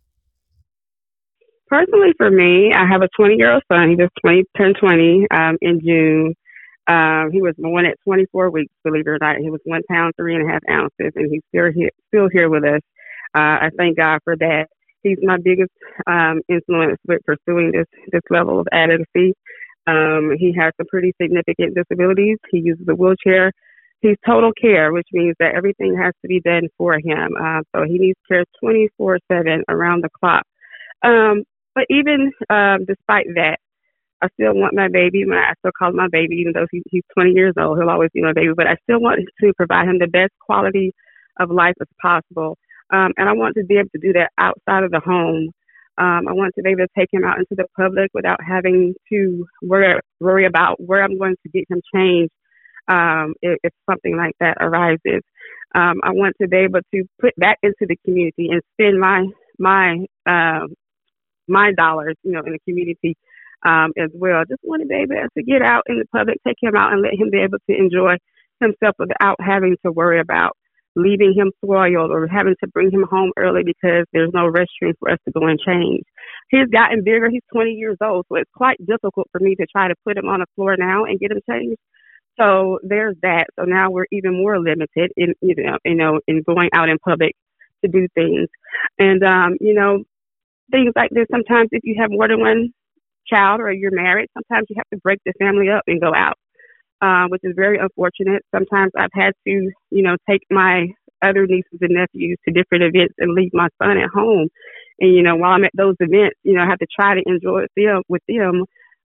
Personally, 1.69 2.13
for 2.17 2.31
me, 2.31 2.73
I 2.73 2.87
have 2.87 3.03
a 3.03 3.09
20 3.17 3.35
year 3.37 3.53
old 3.53 3.63
son. 3.71 3.91
He 3.91 3.97
just 3.97 4.13
20, 4.25 4.45
turned 4.57 4.77
20 4.79 5.27
um, 5.33 5.59
in 5.61 5.81
June. 5.81 6.35
Um, 6.87 7.31
he 7.33 7.43
was 7.43 7.55
born 7.59 7.85
at 7.87 7.97
24 8.05 8.51
weeks, 8.51 8.73
believe 8.85 9.07
it 9.07 9.11
or 9.11 9.19
not. 9.21 9.39
He 9.39 9.51
was 9.51 9.61
one 9.65 9.83
pound, 9.91 10.15
three 10.17 10.37
and 10.37 10.49
a 10.49 10.53
half 10.53 10.63
ounces, 10.71 11.13
and 11.17 11.29
he's 11.31 11.43
still 11.49 11.73
here, 11.75 11.91
still 12.09 12.29
here 12.33 12.49
with 12.49 12.63
us. 12.63 12.81
Uh, 13.35 13.67
I 13.67 13.71
thank 13.77 13.97
God 13.97 14.21
for 14.23 14.37
that. 14.37 14.69
He's 15.03 15.19
my 15.23 15.37
biggest 15.43 15.73
um, 16.07 16.41
influence 16.49 16.99
with 17.07 17.21
pursuing 17.25 17.73
this 17.73 17.87
this 18.13 18.23
level 18.31 18.61
of 18.61 18.67
advocacy. 18.73 19.35
Um, 19.87 20.33
he 20.39 20.53
has 20.59 20.73
some 20.79 20.87
pretty 20.89 21.13
significant 21.21 21.75
disabilities. 21.75 22.39
He 22.51 22.59
uses 22.59 22.87
a 22.89 22.95
wheelchair. 22.95 23.53
He's 24.01 24.17
total 24.27 24.53
care, 24.61 24.93
which 24.93 25.09
means 25.13 25.35
that 25.41 25.55
everything 25.55 25.97
has 25.97 26.13
to 26.23 26.29
be 26.29 26.41
done 26.41 26.69
for 26.77 26.95
him. 26.95 27.37
Uh, 27.41 27.63
so 27.75 27.85
he 27.85 27.99
needs 27.99 28.19
care 28.29 28.45
24 28.63 29.19
7 29.31 29.65
around 29.69 30.05
the 30.05 30.11
clock. 30.21 30.45
Um, 31.03 31.45
but 31.75 31.85
even 31.91 32.33
um, 32.51 32.85
despite 32.87 33.27
that, 33.37 33.59
I 34.23 34.29
still 34.35 34.55
want 34.55 34.75
my 34.75 34.89
baby. 34.89 35.25
My, 35.25 35.37
I 35.37 35.53
still 35.59 35.73
call 35.79 35.91
him 35.91 35.97
my 35.97 36.09
baby, 36.11 36.37
even 36.37 36.53
though 36.55 36.67
he, 36.71 36.83
he's 36.91 37.03
20 37.15 37.33
years 37.33 37.55
old. 37.59 37.79
He'll 37.79 37.91
always 37.91 38.11
be 38.15 38.23
my 38.23 38.33
baby. 38.33 38.53
But 38.57 38.67
I 38.67 38.77
still 38.85 39.01
want 39.01 39.21
to 39.41 39.53
provide 39.57 39.89
him 39.89 39.99
the 39.99 40.09
best 40.09 40.33
quality 40.41 40.93
of 41.39 41.51
life 41.51 41.75
as 41.81 41.89
possible. 42.01 42.57
Um, 42.93 43.13
and 43.17 43.29
I 43.29 43.33
want 43.33 43.55
to 43.57 43.65
be 43.65 43.77
able 43.77 43.91
to 43.91 44.01
do 44.01 44.13
that 44.15 44.33
outside 44.39 44.85
of 44.85 44.91
the 44.91 45.01
home. 45.01 45.51
Um, 45.99 46.29
I 46.29 46.33
want 46.33 46.55
to 46.57 46.63
be 46.63 46.71
able 46.71 46.85
to 46.85 46.89
take 46.99 47.09
him 47.13 47.25
out 47.25 47.39
into 47.39 47.55
the 47.55 47.67
public 47.77 48.11
without 48.13 48.41
having 48.47 48.95
to 49.11 49.47
worry, 49.63 49.99
worry 50.21 50.47
about 50.47 50.81
where 50.81 51.03
I'm 51.03 51.19
going 51.19 51.37
to 51.43 51.49
get 51.49 51.65
him 51.71 51.81
changed 51.95 52.33
um, 52.89 53.35
if, 53.41 53.59
if, 53.65 53.73
something 53.89 54.17
like 54.17 54.35
that 54.41 54.59
arises. 54.61 55.23
Um, 55.75 56.01
I 56.03 56.11
want 56.13 56.37
to 56.41 56.49
be 56.49 56.59
able 56.59 56.81
to 56.95 57.05
put 57.21 57.33
that 57.39 57.59
into 57.63 57.87
the 57.89 57.97
community 58.05 58.49
and 58.51 58.63
spend 58.75 59.01
my 59.01 59.27
my 59.59 60.07
uh, 60.27 60.67
my 61.49 61.73
dollars, 61.73 62.17
you 62.23 62.33
know, 62.33 62.43
in 62.47 62.53
the 62.53 62.59
community 62.69 63.17
um, 63.65 63.93
as 63.99 64.11
well. 64.15 64.45
Just 64.49 64.61
want 64.63 64.83
to 64.83 64.89
be 64.89 64.95
able 64.95 65.29
to 65.37 65.43
get 65.43 65.63
out 65.63 65.85
in 65.89 65.99
the 65.99 66.07
public, 66.07 66.39
take 66.47 66.57
him 66.61 66.77
out, 66.77 66.93
and 66.93 67.03
let 67.03 67.15
him 67.15 67.31
be 67.31 67.39
able 67.39 67.59
to 67.69 67.77
enjoy 67.77 68.17
himself 68.61 68.95
without 68.99 69.37
having 69.41 69.77
to 69.85 69.93
worry 69.93 70.21
about 70.21 70.57
leaving 70.97 71.35
him 71.37 71.53
soiled 71.65 72.11
or 72.11 72.27
having 72.27 72.57
to 72.65 72.69
bring 72.71 72.91
him 72.91 73.05
home 73.09 73.33
early 73.37 73.63
because 73.65 74.07
there's 74.13 74.31
no 74.35 74.51
restroom 74.51 74.95
for 74.99 75.11
us 75.11 75.19
to 75.27 75.33
go 75.33 75.47
and 75.47 75.61
change. 75.61 76.03
He's 76.51 76.69
gotten 76.73 77.05
bigger. 77.05 77.29
He's 77.31 77.43
20 77.53 77.73
years 77.73 77.97
old, 78.03 78.27
so 78.29 78.37
it's 78.37 78.51
quite 78.55 78.79
difficult 78.85 79.29
for 79.31 79.41
me 79.41 79.55
to 79.57 79.67
try 79.67 79.89
to 79.89 79.95
put 80.05 80.17
him 80.17 80.27
on 80.27 80.41
the 80.41 80.47
floor 80.57 80.77
now 80.79 81.05
and 81.05 81.21
get 81.21 81.31
him 81.31 81.41
changed. 81.49 81.79
So 82.39 82.79
there's 82.83 83.17
that. 83.23 83.47
So 83.59 83.65
now 83.65 83.91
we're 83.91 84.07
even 84.13 84.33
more 84.37 84.59
limited 84.59 85.11
in 85.17 85.35
you 85.41 85.55
know 85.57 85.79
you 85.85 85.95
know 85.95 86.21
in 86.27 86.43
going 86.43 86.71
out 86.75 86.89
in 86.89 86.99
public 86.99 87.35
to 87.85 87.91
do 87.91 88.07
things, 88.15 88.49
and 88.99 89.23
um, 89.23 89.57
you 89.61 89.75
know 89.75 90.05
things 90.71 90.93
like 90.97 91.11
this. 91.11 91.27
Sometimes 91.31 91.69
if 91.73 91.81
you 91.85 91.97
have 92.01 92.11
more 92.11 92.29
than 92.29 92.41
one 92.41 92.73
child 93.27 93.61
or 93.61 93.73
you're 93.73 93.95
married, 93.95 94.29
sometimes 94.35 94.67
you 94.69 94.77
have 94.79 94.89
to 94.93 94.99
break 94.99 95.19
the 95.25 95.33
family 95.39 95.71
up 95.71 95.83
and 95.87 96.01
go 96.01 96.13
out, 96.15 96.37
uh, 97.01 97.27
which 97.29 97.43
is 97.45 97.53
very 97.57 97.79
unfortunate. 97.79 98.43
Sometimes 98.55 98.93
I've 98.97 99.11
had 99.13 99.33
to, 99.47 99.71
you 99.91 100.03
know, 100.03 100.17
take 100.29 100.43
my 100.51 100.87
other 101.23 101.47
nieces 101.47 101.79
and 101.81 101.95
nephews 101.95 102.39
to 102.47 102.53
different 102.53 102.85
events 102.85 103.15
and 103.19 103.35
leave 103.35 103.51
my 103.53 103.69
son 103.83 103.99
at 103.99 104.11
home. 104.11 104.49
And, 105.01 105.15
you 105.15 105.23
know, 105.23 105.37
while 105.37 105.53
I'm 105.53 105.65
at 105.65 105.73
those 105.75 105.97
events, 106.01 106.37
you 106.43 106.55
know, 106.55 106.63
I 106.63 106.67
have 106.67 106.79
to 106.79 106.87
try 106.95 107.15
to 107.15 107.23
enjoy 107.27 107.67
them 107.77 108.03
with 108.09 108.23
them. 108.29 108.65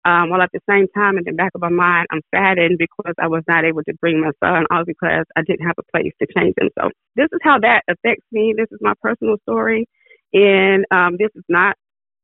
Um, 0.05 0.29
while 0.29 0.41
at 0.41 0.51
the 0.53 0.61
same 0.69 0.87
time, 0.95 1.17
in 1.17 1.25
the 1.25 1.33
back 1.33 1.51
of 1.53 1.61
my 1.61 1.69
mind, 1.69 2.07
I'm 2.11 2.21
saddened 2.33 2.77
because 2.77 3.13
I 3.19 3.27
was 3.27 3.43
not 3.47 3.65
able 3.65 3.83
to 3.83 3.93
bring 3.99 4.21
my 4.21 4.31
son, 4.41 4.65
all 4.71 4.85
because 4.85 5.25
I 5.35 5.41
didn't 5.41 5.67
have 5.67 5.75
a 5.77 5.91
place 5.91 6.13
to 6.21 6.27
change 6.37 6.55
him. 6.59 6.69
So 6.79 6.89
this 7.15 7.27
is 7.33 7.39
how 7.43 7.59
that 7.59 7.81
affects 7.89 8.23
me. 8.31 8.53
This 8.55 8.67
is 8.71 8.79
my 8.81 8.93
personal 9.01 9.35
story. 9.41 9.85
And 10.33 10.85
um, 10.91 11.17
this 11.19 11.31
is 11.35 11.43
not 11.49 11.75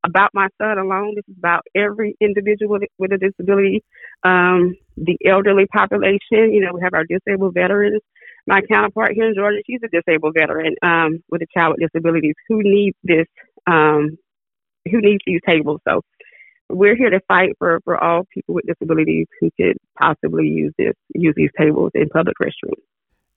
about 0.03 0.31
my 0.33 0.47
son 0.61 0.77
alone. 0.77 1.15
This 1.15 1.25
is 1.29 1.37
about 1.37 1.63
every 1.75 2.15
individual 2.19 2.79
with 2.97 3.11
a 3.11 3.17
disability, 3.17 3.83
um, 4.23 4.75
the 4.97 5.17
elderly 5.25 5.65
population. 5.67 6.53
You 6.53 6.61
know, 6.61 6.73
we 6.73 6.81
have 6.81 6.93
our 6.93 7.05
disabled 7.05 7.53
veterans. 7.53 8.01
My 8.45 8.61
counterpart 8.61 9.13
here 9.13 9.27
in 9.27 9.35
Georgia, 9.35 9.61
she's 9.65 9.79
a 9.83 9.87
disabled 9.87 10.35
veteran 10.37 10.75
um, 10.81 11.23
with 11.29 11.41
a 11.41 11.47
child 11.57 11.75
with 11.77 11.89
disabilities 11.89 12.35
who 12.49 12.61
needs 12.61 12.97
this, 13.03 13.27
um, 13.67 14.17
who 14.91 14.99
needs 14.99 15.21
these 15.25 15.39
tables. 15.47 15.79
So 15.87 16.01
we're 16.69 16.95
here 16.95 17.09
to 17.09 17.21
fight 17.27 17.51
for, 17.57 17.79
for 17.85 18.03
all 18.03 18.23
people 18.33 18.55
with 18.55 18.65
disabilities 18.65 19.27
who 19.39 19.49
could 19.59 19.77
possibly 19.97 20.47
use 20.47 20.73
this, 20.77 20.93
use 21.15 21.33
these 21.37 21.51
tables 21.57 21.91
in 21.93 22.09
public 22.09 22.35
restrooms. 22.41 22.81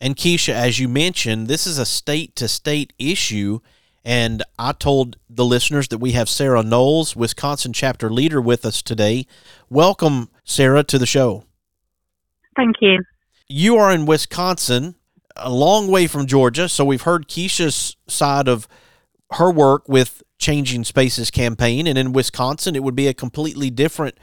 And 0.00 0.16
Kisha, 0.16 0.52
as 0.52 0.78
you 0.78 0.88
mentioned, 0.88 1.46
this 1.46 1.66
is 1.66 1.78
a 1.78 1.86
state 1.86 2.34
to 2.36 2.48
state 2.48 2.92
issue 2.98 3.60
and 4.06 4.44
I 4.56 4.70
told 4.70 5.16
the 5.28 5.44
listeners 5.44 5.88
that 5.88 5.98
we 5.98 6.12
have 6.12 6.28
Sarah 6.28 6.62
Knowles, 6.62 7.16
Wisconsin 7.16 7.72
chapter 7.72 8.08
leader, 8.08 8.40
with 8.40 8.64
us 8.64 8.80
today. 8.80 9.26
Welcome, 9.68 10.30
Sarah, 10.44 10.84
to 10.84 10.96
the 10.96 11.06
show. 11.06 11.42
Thank 12.54 12.76
you. 12.80 13.02
You 13.48 13.76
are 13.78 13.92
in 13.92 14.06
Wisconsin, 14.06 14.94
a 15.34 15.50
long 15.50 15.88
way 15.88 16.06
from 16.06 16.26
Georgia. 16.26 16.68
So 16.68 16.84
we've 16.84 17.02
heard 17.02 17.26
Kisha's 17.26 17.96
side 18.06 18.46
of 18.46 18.68
her 19.32 19.50
work 19.50 19.88
with 19.88 20.22
Changing 20.38 20.84
Spaces 20.84 21.32
campaign. 21.32 21.88
And 21.88 21.98
in 21.98 22.12
Wisconsin, 22.12 22.76
it 22.76 22.84
would 22.84 22.94
be 22.94 23.08
a 23.08 23.14
completely 23.14 23.70
different 23.70 24.18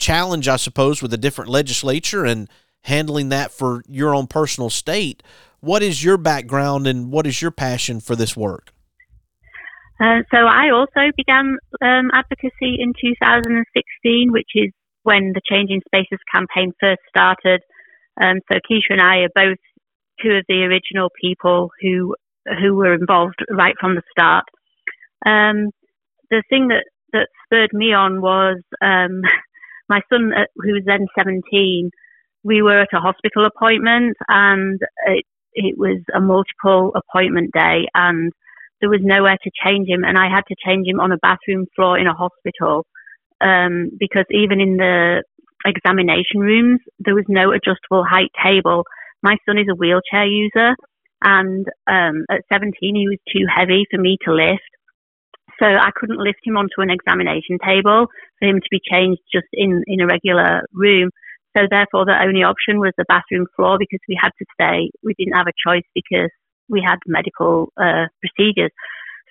challenge, 0.00 0.48
I 0.48 0.56
suppose, 0.56 1.00
with 1.00 1.14
a 1.14 1.18
different 1.18 1.48
legislature 1.48 2.24
and 2.24 2.48
handling 2.82 3.28
that 3.28 3.52
for 3.52 3.84
your 3.88 4.16
own 4.16 4.26
personal 4.26 4.68
state. 4.68 5.22
What 5.60 5.84
is 5.84 6.02
your 6.02 6.16
background 6.16 6.88
and 6.88 7.12
what 7.12 7.24
is 7.24 7.40
your 7.40 7.52
passion 7.52 8.00
for 8.00 8.16
this 8.16 8.36
work? 8.36 8.72
Uh, 10.00 10.20
so 10.30 10.38
I 10.38 10.70
also 10.70 11.10
began 11.16 11.56
um, 11.82 12.10
advocacy 12.12 12.76
in 12.78 12.92
2016, 13.00 14.32
which 14.32 14.50
is 14.54 14.72
when 15.04 15.32
the 15.34 15.40
Changing 15.48 15.80
Spaces 15.86 16.18
campaign 16.34 16.72
first 16.80 17.00
started. 17.08 17.62
Um, 18.20 18.38
so 18.50 18.58
Kisha 18.58 18.90
and 18.90 19.00
I 19.00 19.18
are 19.18 19.30
both 19.34 19.58
two 20.22 20.32
of 20.32 20.44
the 20.48 20.64
original 20.64 21.10
people 21.20 21.70
who 21.80 22.14
who 22.60 22.74
were 22.74 22.94
involved 22.94 23.44
right 23.50 23.74
from 23.80 23.96
the 23.96 24.02
start. 24.10 24.44
Um, 25.24 25.70
the 26.30 26.42
thing 26.48 26.68
that, 26.68 26.84
that 27.12 27.28
spurred 27.44 27.72
me 27.72 27.92
on 27.92 28.20
was 28.20 28.58
um, 28.82 29.22
my 29.88 30.00
son, 30.12 30.32
uh, 30.32 30.44
who 30.56 30.74
was 30.74 30.82
then 30.86 31.06
17. 31.18 31.90
We 32.44 32.62
were 32.62 32.80
at 32.82 32.92
a 32.94 33.00
hospital 33.00 33.46
appointment, 33.46 34.16
and 34.28 34.80
it, 35.06 35.24
it 35.54 35.76
was 35.78 36.00
a 36.14 36.20
multiple 36.20 36.92
appointment 36.94 37.52
day, 37.52 37.88
and 37.94 38.32
there 38.80 38.90
was 38.90 39.00
nowhere 39.02 39.36
to 39.42 39.50
change 39.64 39.88
him, 39.88 40.04
and 40.04 40.18
I 40.18 40.28
had 40.28 40.42
to 40.48 40.56
change 40.64 40.86
him 40.86 41.00
on 41.00 41.12
a 41.12 41.18
bathroom 41.18 41.66
floor 41.74 41.98
in 41.98 42.06
a 42.06 42.14
hospital 42.14 42.86
um, 43.40 43.90
because 43.98 44.24
even 44.30 44.60
in 44.60 44.76
the 44.76 45.22
examination 45.64 46.40
rooms 46.40 46.80
there 47.00 47.14
was 47.14 47.24
no 47.28 47.50
adjustable 47.52 48.04
height 48.04 48.30
table. 48.42 48.84
My 49.22 49.36
son 49.46 49.58
is 49.58 49.66
a 49.70 49.74
wheelchair 49.74 50.26
user, 50.26 50.76
and 51.22 51.66
um, 51.90 52.24
at 52.30 52.42
17 52.52 52.72
he 52.80 53.08
was 53.08 53.18
too 53.32 53.44
heavy 53.48 53.84
for 53.90 54.00
me 54.00 54.18
to 54.24 54.32
lift, 54.32 54.70
so 55.58 55.66
I 55.66 55.90
couldn't 55.96 56.20
lift 56.20 56.40
him 56.44 56.56
onto 56.56 56.84
an 56.84 56.90
examination 56.90 57.58
table 57.64 58.06
for 58.38 58.48
him 58.48 58.60
to 58.60 58.68
be 58.70 58.80
changed 58.80 59.22
just 59.32 59.48
in 59.52 59.82
in 59.86 60.00
a 60.00 60.06
regular 60.06 60.62
room. 60.72 61.10
So 61.56 61.64
therefore, 61.70 62.04
the 62.04 62.20
only 62.20 62.42
option 62.44 62.78
was 62.78 62.92
the 62.98 63.08
bathroom 63.08 63.46
floor 63.56 63.78
because 63.78 64.00
we 64.06 64.18
had 64.20 64.30
to 64.36 64.44
stay. 64.52 64.90
We 65.02 65.14
didn't 65.18 65.36
have 65.36 65.48
a 65.48 65.56
choice 65.56 65.88
because 65.94 66.28
we 66.68 66.82
had 66.86 66.98
medical 67.06 67.72
uh, 67.76 68.06
procedures. 68.20 68.72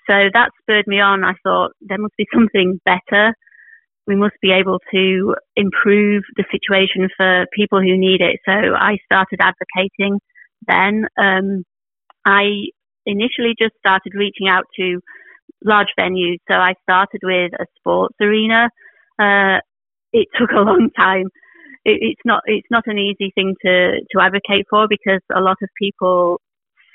So 0.09 0.29
that 0.33 0.49
spurred 0.61 0.87
me 0.87 0.99
on. 0.99 1.23
I 1.23 1.33
thought 1.43 1.71
there 1.81 1.97
must 1.97 2.15
be 2.17 2.27
something 2.33 2.79
better. 2.85 3.33
We 4.07 4.15
must 4.15 4.35
be 4.41 4.51
able 4.51 4.79
to 4.93 5.35
improve 5.55 6.23
the 6.37 6.45
situation 6.51 7.09
for 7.17 7.45
people 7.53 7.79
who 7.79 7.97
need 7.97 8.21
it. 8.21 8.39
So 8.45 8.51
I 8.51 8.97
started 9.05 9.39
advocating 9.41 10.19
then. 10.67 11.07
Um, 11.17 11.63
I 12.25 12.69
initially 13.05 13.55
just 13.57 13.73
started 13.79 14.13
reaching 14.13 14.47
out 14.47 14.65
to 14.77 14.99
large 15.63 15.87
venues. 15.99 16.37
So 16.47 16.55
I 16.55 16.73
started 16.83 17.21
with 17.23 17.53
a 17.53 17.65
sports 17.79 18.15
arena. 18.21 18.69
Uh, 19.19 19.59
it 20.13 20.27
took 20.37 20.51
a 20.51 20.61
long 20.61 20.89
time. 20.97 21.27
It, 21.83 21.99
it's 22.01 22.21
not 22.25 22.41
it's 22.45 22.67
not 22.69 22.83
an 22.87 22.97
easy 22.97 23.31
thing 23.35 23.55
to 23.65 23.99
to 24.11 24.21
advocate 24.21 24.65
for 24.69 24.87
because 24.87 25.21
a 25.35 25.41
lot 25.41 25.57
of 25.61 25.69
people 25.81 26.41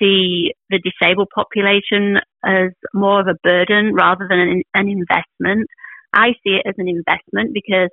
see 0.01 0.53
the 0.71 0.81
disabled 0.81 1.29
population 1.35 2.19
as 2.45 2.71
more 2.95 3.21
of 3.21 3.27
a 3.27 3.39
burden 3.43 3.95
rather 3.95 4.27
than 4.29 4.39
an, 4.39 4.63
an 4.75 4.89
investment. 4.89 5.69
I 6.13 6.31
see 6.43 6.59
it 6.59 6.67
as 6.67 6.75
an 6.79 6.89
investment 6.89 7.55
because 7.55 7.91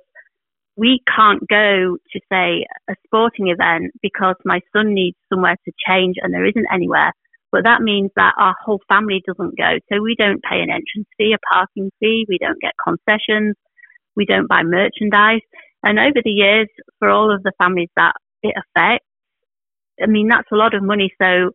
we 0.76 1.00
can't 1.06 1.46
go 1.48 1.98
to 2.12 2.20
say 2.32 2.64
a 2.88 2.94
sporting 3.06 3.48
event 3.48 3.92
because 4.00 4.36
my 4.44 4.60
son 4.72 4.94
needs 4.94 5.16
somewhere 5.28 5.56
to 5.64 5.72
change 5.86 6.16
and 6.22 6.32
there 6.32 6.46
isn't 6.46 6.66
anywhere. 6.72 7.12
But 7.50 7.64
that 7.64 7.82
means 7.82 8.10
that 8.16 8.34
our 8.38 8.54
whole 8.64 8.80
family 8.88 9.22
doesn't 9.26 9.56
go. 9.56 9.78
So 9.90 10.00
we 10.00 10.14
don't 10.16 10.42
pay 10.42 10.60
an 10.60 10.70
entrance 10.70 11.08
fee, 11.16 11.34
a 11.34 11.38
parking 11.52 11.90
fee, 11.98 12.26
we 12.28 12.38
don't 12.38 12.60
get 12.60 12.74
concessions, 12.82 13.56
we 14.14 14.24
don't 14.24 14.48
buy 14.48 14.62
merchandise. 14.62 15.40
And 15.82 15.98
over 15.98 16.20
the 16.22 16.30
years, 16.30 16.68
for 16.98 17.08
all 17.08 17.34
of 17.34 17.42
the 17.42 17.52
families 17.58 17.90
that 17.96 18.12
it 18.42 18.54
affects, 18.56 19.06
I 20.00 20.06
mean, 20.06 20.28
that's 20.28 20.48
a 20.52 20.56
lot 20.56 20.74
of 20.74 20.82
money. 20.82 21.12
So 21.20 21.50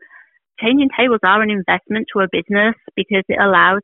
changing 0.62 0.90
tables 0.98 1.20
are 1.24 1.42
an 1.42 1.50
investment 1.52 2.08
to 2.14 2.22
a 2.22 2.28
business 2.32 2.76
because 2.96 3.24
it 3.30 3.40
allows 3.42 3.82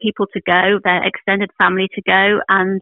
people 0.00 0.26
to 0.32 0.40
go, 0.46 0.78
their 0.84 1.04
extended 1.04 1.50
family 1.60 1.88
to 1.94 2.02
go, 2.02 2.40
and 2.48 2.80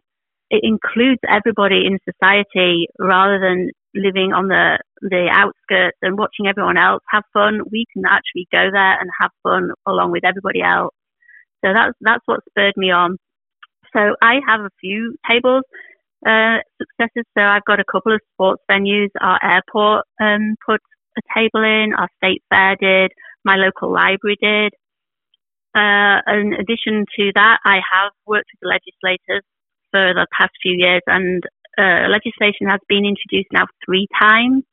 it 0.49 0.61
includes 0.63 1.19
everybody 1.27 1.85
in 1.85 1.97
society 2.05 2.87
rather 2.99 3.39
than 3.39 3.71
living 3.95 4.33
on 4.33 4.47
the 4.47 4.77
the 5.01 5.27
outskirts 5.31 5.97
and 6.01 6.17
watching 6.17 6.47
everyone 6.47 6.77
else 6.77 7.01
have 7.09 7.23
fun. 7.33 7.61
We 7.71 7.85
can 7.93 8.03
actually 8.05 8.47
go 8.51 8.69
there 8.71 8.99
and 8.99 9.09
have 9.19 9.31
fun 9.43 9.71
along 9.87 10.11
with 10.11 10.25
everybody 10.25 10.61
else. 10.61 10.93
So 11.63 11.73
that's 11.73 11.93
that's 12.01 12.23
what 12.25 12.41
spurred 12.49 12.75
me 12.77 12.91
on. 12.91 13.17
So 13.93 14.15
I 14.21 14.39
have 14.47 14.61
a 14.61 14.69
few 14.81 15.15
tables 15.29 15.63
uh, 16.25 16.57
successes. 16.79 17.25
So 17.37 17.43
I've 17.43 17.65
got 17.65 17.79
a 17.79 17.85
couple 17.89 18.13
of 18.13 18.21
sports 18.33 18.63
venues. 18.69 19.09
Our 19.21 19.39
airport 19.43 20.05
um, 20.21 20.55
put 20.65 20.81
a 21.17 21.39
table 21.39 21.63
in. 21.63 21.93
Our 21.97 22.09
state 22.17 22.43
fair 22.49 22.75
did. 22.75 23.11
My 23.43 23.55
local 23.55 23.91
library 23.91 24.37
did. 24.41 24.73
Uh, 25.75 26.21
in 26.27 26.53
addition 26.53 27.05
to 27.17 27.31
that, 27.35 27.59
I 27.65 27.81
have 27.91 28.11
worked 28.25 28.49
with 28.61 28.71
legislators 28.71 29.43
for 29.91 30.13
the 30.13 30.25
past 30.37 30.51
few 30.61 30.73
years, 30.77 31.01
and 31.05 31.43
uh, 31.77 32.07
legislation 32.07 32.67
has 32.67 32.79
been 32.87 33.05
introduced 33.05 33.49
now 33.51 33.65
three 33.85 34.07
times. 34.19 34.63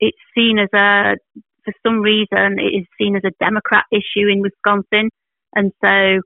It's 0.00 0.16
seen 0.34 0.58
as 0.58 0.68
a, 0.74 1.16
for 1.64 1.72
some 1.86 2.00
reason, 2.00 2.58
it 2.58 2.72
is 2.80 2.86
seen 2.98 3.16
as 3.16 3.22
a 3.24 3.32
Democrat 3.44 3.84
issue 3.92 4.26
in 4.28 4.40
Wisconsin, 4.40 5.10
and 5.54 5.72
so 5.84 6.20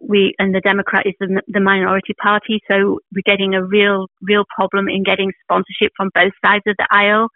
we 0.00 0.34
and 0.38 0.54
the 0.54 0.60
Democrat 0.60 1.06
is 1.06 1.14
the, 1.20 1.42
the 1.46 1.60
minority 1.60 2.14
party, 2.20 2.60
so 2.70 3.00
we're 3.14 3.22
getting 3.24 3.54
a 3.54 3.64
real, 3.64 4.06
real 4.22 4.44
problem 4.56 4.88
in 4.88 5.02
getting 5.02 5.32
sponsorship 5.42 5.92
from 5.96 6.10
both 6.14 6.32
sides 6.44 6.64
of 6.66 6.76
the 6.78 6.86
aisle. 6.90 7.28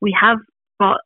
We 0.00 0.14
have 0.20 0.38
got 0.80 0.98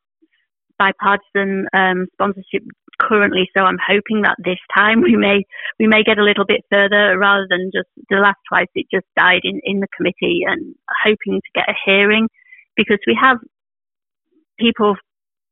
bipartisan 0.77 1.67
um, 1.73 2.07
sponsorship 2.13 2.63
currently, 2.99 3.49
so 3.55 3.63
I'm 3.63 3.79
hoping 3.79 4.23
that 4.23 4.35
this 4.43 4.59
time 4.75 5.01
we 5.01 5.15
may 5.15 5.43
we 5.79 5.87
may 5.87 6.03
get 6.03 6.17
a 6.17 6.23
little 6.23 6.45
bit 6.45 6.61
further 6.71 7.17
rather 7.17 7.47
than 7.49 7.71
just 7.73 7.89
the 8.09 8.17
last 8.17 8.39
twice 8.47 8.67
it 8.75 8.87
just 8.93 9.07
died 9.17 9.41
in, 9.43 9.61
in 9.63 9.79
the 9.79 9.87
committee 9.95 10.41
and 10.47 10.75
hoping 11.03 11.41
to 11.41 11.51
get 11.55 11.69
a 11.69 11.75
hearing 11.85 12.27
because 12.75 12.99
we 13.07 13.17
have 13.19 13.37
people 14.59 14.95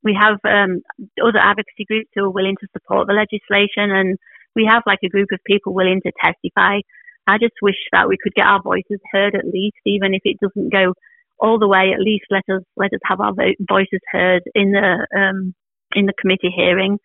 we 0.04 0.18
have 0.20 0.40
um, 0.46 0.82
other 1.24 1.40
advocacy 1.40 1.86
groups 1.86 2.10
who 2.16 2.26
are 2.26 2.30
willing 2.30 2.56
to 2.62 2.68
support 2.72 3.08
the 3.08 3.14
legislation 3.14 3.92
and 3.92 4.18
we 4.56 4.66
have 4.66 4.84
like 4.86 5.00
a 5.04 5.10
group 5.10 5.30
of 5.34 5.40
people 5.46 5.74
willing 5.74 6.02
to 6.02 6.12
testify. 6.24 6.80
I 7.28 7.38
just 7.38 7.54
wish 7.62 7.76
that 7.92 8.08
we 8.08 8.18
could 8.22 8.34
get 8.34 8.48
our 8.48 8.62
voices 8.62 9.00
heard 9.12 9.36
at 9.36 9.46
least, 9.46 9.78
even 9.86 10.14
if 10.14 10.22
it 10.24 10.38
doesn't 10.40 10.72
go 10.72 10.94
all 11.39 11.60
the 11.60 11.67
way. 11.67 11.91
At 11.94 12.00
least 12.00 12.25
let 12.29 12.44
us 12.50 12.64
let 12.75 12.94
us 12.94 13.00
have 13.05 13.20
our 13.20 13.33
voices 13.33 14.01
heard 14.12 14.44
in 14.55 14.72
the 14.72 15.07
um, 15.16 15.53
in 15.96 16.05
the 16.05 16.14
committee 16.20 16.53
hearing. 16.55 17.00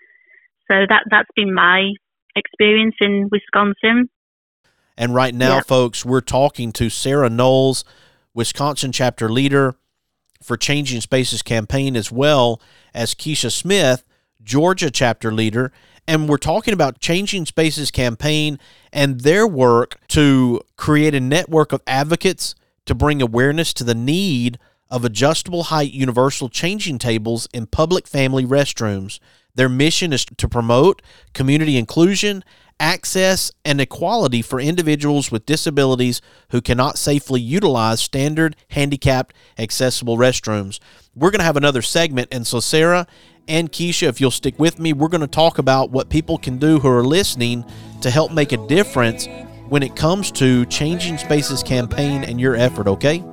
So 0.71 0.87
that 0.89 1.05
that's 1.11 1.29
been 1.35 1.55
my 1.55 1.91
experience 2.37 2.95
in 3.01 3.29
Wisconsin. 3.31 4.09
And 4.97 5.15
right 5.15 5.35
now, 5.35 5.57
yeah. 5.57 5.63
folks, 5.63 6.05
we're 6.05 6.21
talking 6.21 6.71
to 6.73 6.91
Sarah 6.91 7.31
Knowles, 7.31 7.85
Wisconsin 8.35 8.93
chapter 8.93 9.29
leader 9.31 9.75
for 10.43 10.57
Changing 10.57 11.01
Spaces 11.01 11.43
campaign, 11.43 11.97
as 11.97 12.13
well 12.13 12.61
as 12.93 13.15
Kisha 13.15 13.51
Smith, 13.51 14.05
Georgia 14.43 14.91
chapter 14.91 15.33
leader. 15.33 15.73
And 16.07 16.29
we're 16.29 16.37
talking 16.37 16.75
about 16.75 16.99
Changing 16.99 17.47
Spaces 17.47 17.91
campaign 17.91 18.59
and 18.93 19.21
their 19.21 19.47
work 19.47 19.99
to 20.09 20.61
create 20.77 21.15
a 21.15 21.21
network 21.21 21.73
of 21.73 21.81
advocates 21.87 22.55
to 22.87 22.95
bring 22.95 23.23
awareness 23.23 23.73
to 23.75 23.85
the 23.85 23.95
need 23.95 24.59
of 24.91 25.05
adjustable 25.05 25.65
height 25.65 25.93
universal 25.93 26.49
changing 26.49 26.99
tables 26.99 27.49
in 27.55 27.67
public 27.67 28.07
family 28.07 28.45
restrooms. 28.45 29.19
Their 29.55 29.69
mission 29.69 30.13
is 30.13 30.25
to 30.25 30.49
promote 30.49 31.03
community 31.35 31.77
inclusion, 31.77 32.45
access, 32.79 33.51
and 33.65 33.81
equality 33.81 34.43
for 34.43 34.61
individuals 34.61 35.31
with 35.31 35.47
disabilities 35.47 36.21
who 36.51 36.61
cannot 36.61 36.99
safely 36.99 37.41
utilize 37.41 38.01
standard 38.01 38.57
handicapped 38.69 39.35
accessible 39.59 40.17
restrooms. 40.17 40.79
We're 41.15 41.31
going 41.31 41.41
to 41.41 41.45
have 41.45 41.57
another 41.57 41.83
segment, 41.83 42.29
and 42.33 42.47
so 42.47 42.61
Sarah 42.61 43.07
and 43.49 43.73
Kisha, 43.73 44.09
if 44.09 44.21
you'll 44.21 44.31
stick 44.31 44.59
with 44.59 44.79
me, 44.79 44.93
we're 44.93 45.09
going 45.09 45.21
to 45.21 45.27
talk 45.27 45.59
about 45.59 45.91
what 45.91 46.09
people 46.09 46.39
can 46.39 46.59
do 46.59 46.79
who 46.79 46.89
are 46.89 47.05
listening 47.05 47.65
to 48.01 48.11
help 48.11 48.33
make 48.33 48.53
a 48.53 48.67
difference 48.67 49.27
when 49.73 49.83
it 49.83 49.97
comes 49.97 50.31
to 50.31 50.67
Changing 50.67 51.17
Spaces 51.17 51.63
campaign 51.63 52.25
and 52.25 52.39
your 52.39 52.55
effort, 52.55 52.87
okay? 52.87 53.25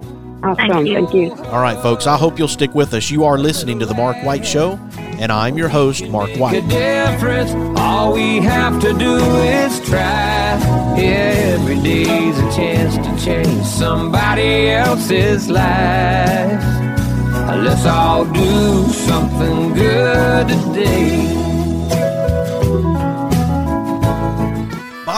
Awesome. 0.42 0.56
Thank 0.56 0.88
you. 0.88 0.94
Thank 0.94 1.14
you. 1.14 1.34
All 1.48 1.62
right, 1.62 1.78
folks. 1.82 2.08
I 2.08 2.16
hope 2.16 2.40
you'll 2.40 2.48
stick 2.48 2.74
with 2.74 2.94
us. 2.94 3.12
You 3.12 3.26
are 3.26 3.38
listening 3.38 3.78
to 3.80 3.86
the 3.86 3.94
Mark 3.94 4.16
White 4.24 4.48
Show, 4.48 4.80
and 5.20 5.34
I'm 5.34 5.58
your 5.58 5.68
host, 5.68 6.08
Mark 6.08 6.30
White. 6.38 6.66
difference. 6.70 7.52
All 7.78 8.14
we 8.14 8.38
have 8.38 8.82
to 8.84 8.94
do 8.98 9.18
is 9.18 9.82
try. 9.82 10.58
Every 10.98 11.78
day's 11.82 12.40
a 12.40 12.56
chance 12.56 12.96
to 12.96 13.26
change 13.26 13.66
somebody 13.66 14.70
else's 14.70 15.50
life. 15.50 16.64
Let's 17.66 17.86
all 17.86 18.24
do 18.24 18.88
something 18.94 19.74
good 19.74 20.48
today. 20.48 21.39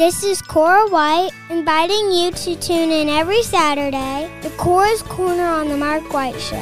This 0.00 0.24
is 0.24 0.40
Cora 0.40 0.88
White 0.88 1.28
inviting 1.50 2.10
you 2.10 2.30
to 2.30 2.56
tune 2.56 2.90
in 2.90 3.10
every 3.10 3.42
Saturday 3.42 4.30
to 4.40 4.48
Cora's 4.56 5.02
Corner 5.02 5.44
on 5.44 5.68
the 5.68 5.76
Mark 5.76 6.14
White 6.14 6.40
Show. 6.40 6.56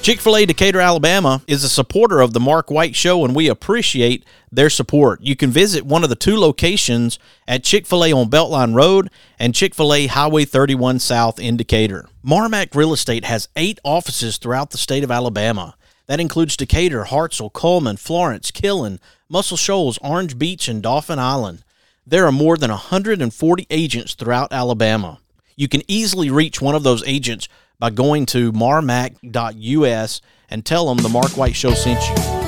Chick 0.00 0.20
fil 0.20 0.38
A 0.38 0.46
Decatur, 0.46 0.80
Alabama 0.80 1.42
is 1.46 1.64
a 1.64 1.68
supporter 1.68 2.22
of 2.22 2.32
the 2.32 2.40
Mark 2.40 2.70
White 2.70 2.96
Show, 2.96 3.26
and 3.26 3.36
we 3.36 3.46
appreciate 3.46 4.24
their 4.50 4.70
support. 4.70 5.20
You 5.20 5.36
can 5.36 5.50
visit 5.50 5.84
one 5.84 6.02
of 6.02 6.08
the 6.08 6.16
two 6.16 6.38
locations 6.38 7.18
at 7.46 7.62
Chick 7.62 7.86
fil 7.86 8.06
A 8.06 8.12
on 8.12 8.30
Beltline 8.30 8.74
Road 8.74 9.10
and 9.38 9.54
Chick 9.54 9.74
fil 9.74 9.92
A 9.92 10.06
Highway 10.06 10.46
31 10.46 11.00
South 11.00 11.38
in 11.38 11.58
Decatur. 11.58 12.08
Marmac 12.24 12.74
Real 12.74 12.94
Estate 12.94 13.26
has 13.26 13.50
eight 13.54 13.78
offices 13.84 14.38
throughout 14.38 14.70
the 14.70 14.78
state 14.78 15.04
of 15.04 15.10
Alabama. 15.10 15.74
That 16.10 16.18
includes 16.18 16.56
Decatur, 16.56 17.04
Hartselle, 17.04 17.52
Coleman, 17.52 17.96
Florence, 17.96 18.50
Killen, 18.50 18.98
Muscle 19.28 19.56
Shoals, 19.56 19.96
Orange 19.98 20.36
Beach, 20.36 20.66
and 20.66 20.82
Dauphin 20.82 21.20
Island. 21.20 21.62
There 22.04 22.26
are 22.26 22.32
more 22.32 22.56
than 22.56 22.72
140 22.72 23.66
agents 23.70 24.14
throughout 24.14 24.52
Alabama. 24.52 25.20
You 25.54 25.68
can 25.68 25.82
easily 25.86 26.28
reach 26.28 26.60
one 26.60 26.74
of 26.74 26.82
those 26.82 27.06
agents 27.06 27.48
by 27.78 27.90
going 27.90 28.26
to 28.26 28.50
marmac.us 28.50 30.20
and 30.48 30.66
tell 30.66 30.88
them 30.88 30.98
the 30.98 31.08
Mark 31.08 31.36
White 31.36 31.54
Show 31.54 31.74
sent 31.74 32.00
you. 32.08 32.39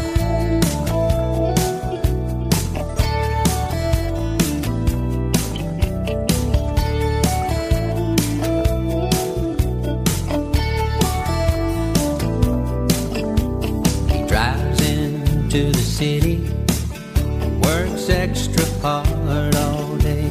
Works 18.03 18.19
extra 18.19 18.65
hard 18.81 19.55
all 19.55 19.97
day, 19.99 20.29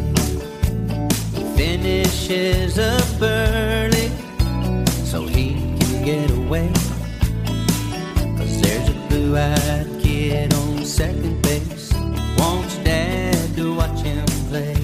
finishes 1.56 2.78
up 2.78 3.22
early 3.22 4.10
so 5.06 5.26
he 5.26 5.54
can 5.80 6.04
get 6.04 6.32
away. 6.32 6.70
Cause 8.36 8.62
there's 8.62 8.90
a 8.90 9.08
blue 9.08 9.38
eyed 9.38 9.88
kid 10.02 10.54
on 10.54 10.84
second 10.84 11.42
base, 11.44 11.94
wants 12.38 12.76
dad 12.80 13.56
to 13.56 13.74
watch 13.74 14.02
him 14.02 14.26
play. 14.50 14.76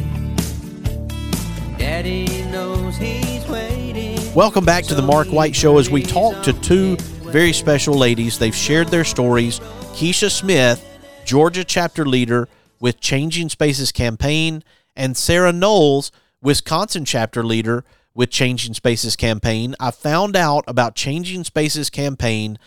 Daddy 1.77 2.45
knows 2.51 2.95
he's 2.95 3.45
waiting. 3.49 4.33
Welcome 4.33 4.63
back 4.63 4.85
to 4.85 4.95
the 4.95 5.01
Mark 5.01 5.27
White 5.27 5.57
Show 5.57 5.77
as 5.77 5.89
we 5.89 6.03
talk 6.03 6.41
to 6.43 6.53
two 6.53 6.95
very 6.95 7.51
special 7.51 7.95
ladies. 7.95 8.39
They've 8.39 8.55
shared 8.55 8.87
their 8.87 9.03
stories. 9.03 9.59
Kisha 9.91 10.31
Smith, 10.31 10.81
Georgia 11.25 11.65
chapter 11.65 12.05
leader 12.05 12.47
with 12.79 12.99
Changing 12.99 13.49
Spaces 13.49 13.91
campaign, 13.91 14.63
and 14.95 15.15
Sarah 15.15 15.53
Knowles, 15.53 16.11
Wisconsin 16.41 17.05
chapter 17.05 17.43
leader 17.43 17.83
with 18.13 18.31
Changing 18.31 18.73
Spaces 18.73 19.15
campaign. 19.15 19.75
I 19.79 19.91
found 19.91 20.35
out 20.35 20.63
about 20.67 20.95
Changing 20.95 21.43
Spaces 21.43 21.89
campaign 21.89 22.57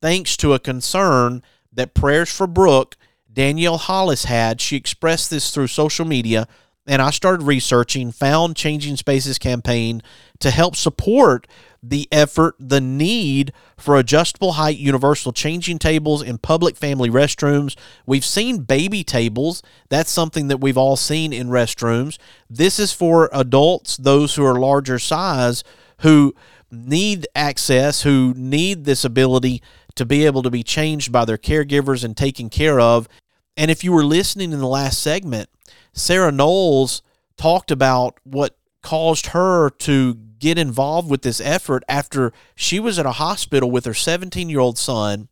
thanks 0.00 0.36
to 0.38 0.52
a 0.52 0.58
concern 0.58 1.42
that 1.72 1.94
Prayers 1.94 2.32
for 2.32 2.46
Brooke, 2.46 2.96
Danielle 3.32 3.78
Hollis 3.78 4.24
had. 4.24 4.60
She 4.60 4.76
expressed 4.76 5.30
this 5.30 5.52
through 5.52 5.68
social 5.68 6.04
media, 6.04 6.48
and 6.86 7.02
I 7.02 7.10
started 7.10 7.44
researching, 7.44 8.10
found 8.12 8.56
Changing 8.56 8.96
Spaces 8.96 9.38
campaign 9.38 10.02
to 10.40 10.50
help 10.50 10.74
support 10.74 11.46
the 11.88 12.08
effort, 12.10 12.56
the 12.58 12.80
need 12.80 13.52
for 13.76 13.96
adjustable 13.96 14.52
height 14.52 14.78
universal 14.78 15.32
changing 15.32 15.78
tables 15.78 16.22
in 16.22 16.38
public 16.38 16.76
family 16.76 17.08
restrooms. 17.08 17.76
We've 18.06 18.24
seen 18.24 18.58
baby 18.62 19.04
tables. 19.04 19.62
That's 19.88 20.10
something 20.10 20.48
that 20.48 20.60
we've 20.60 20.78
all 20.78 20.96
seen 20.96 21.32
in 21.32 21.48
restrooms. 21.48 22.18
This 22.50 22.78
is 22.78 22.92
for 22.92 23.30
adults, 23.32 23.96
those 23.96 24.34
who 24.34 24.44
are 24.44 24.58
larger 24.58 24.98
size, 24.98 25.62
who 26.00 26.34
need 26.70 27.26
access, 27.34 28.02
who 28.02 28.34
need 28.36 28.84
this 28.84 29.04
ability 29.04 29.62
to 29.94 30.04
be 30.04 30.26
able 30.26 30.42
to 30.42 30.50
be 30.50 30.62
changed 30.62 31.12
by 31.12 31.24
their 31.24 31.38
caregivers 31.38 32.04
and 32.04 32.16
taken 32.16 32.50
care 32.50 32.80
of. 32.80 33.08
And 33.56 33.70
if 33.70 33.82
you 33.82 33.92
were 33.92 34.04
listening 34.04 34.52
in 34.52 34.58
the 34.58 34.66
last 34.66 35.02
segment, 35.02 35.48
Sarah 35.92 36.32
Knowles 36.32 37.02
talked 37.38 37.70
about 37.70 38.18
what 38.24 38.56
caused 38.82 39.28
her 39.28 39.70
to 39.70 40.14
get 40.38 40.58
involved 40.58 41.10
with 41.10 41.22
this 41.22 41.40
effort 41.40 41.82
after 41.88 42.32
she 42.54 42.78
was 42.78 42.98
at 42.98 43.06
a 43.06 43.12
hospital 43.12 43.70
with 43.70 43.84
her 43.84 43.94
17 43.94 44.48
year 44.48 44.60
old 44.60 44.78
son 44.78 45.28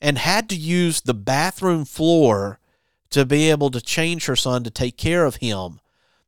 and 0.00 0.18
had 0.18 0.48
to 0.48 0.56
use 0.56 1.00
the 1.00 1.14
bathroom 1.14 1.84
floor 1.84 2.58
to 3.10 3.24
be 3.24 3.50
able 3.50 3.70
to 3.70 3.80
change 3.80 4.26
her 4.26 4.36
son 4.36 4.64
to 4.64 4.70
take 4.70 4.96
care 4.96 5.24
of 5.24 5.36
him. 5.36 5.80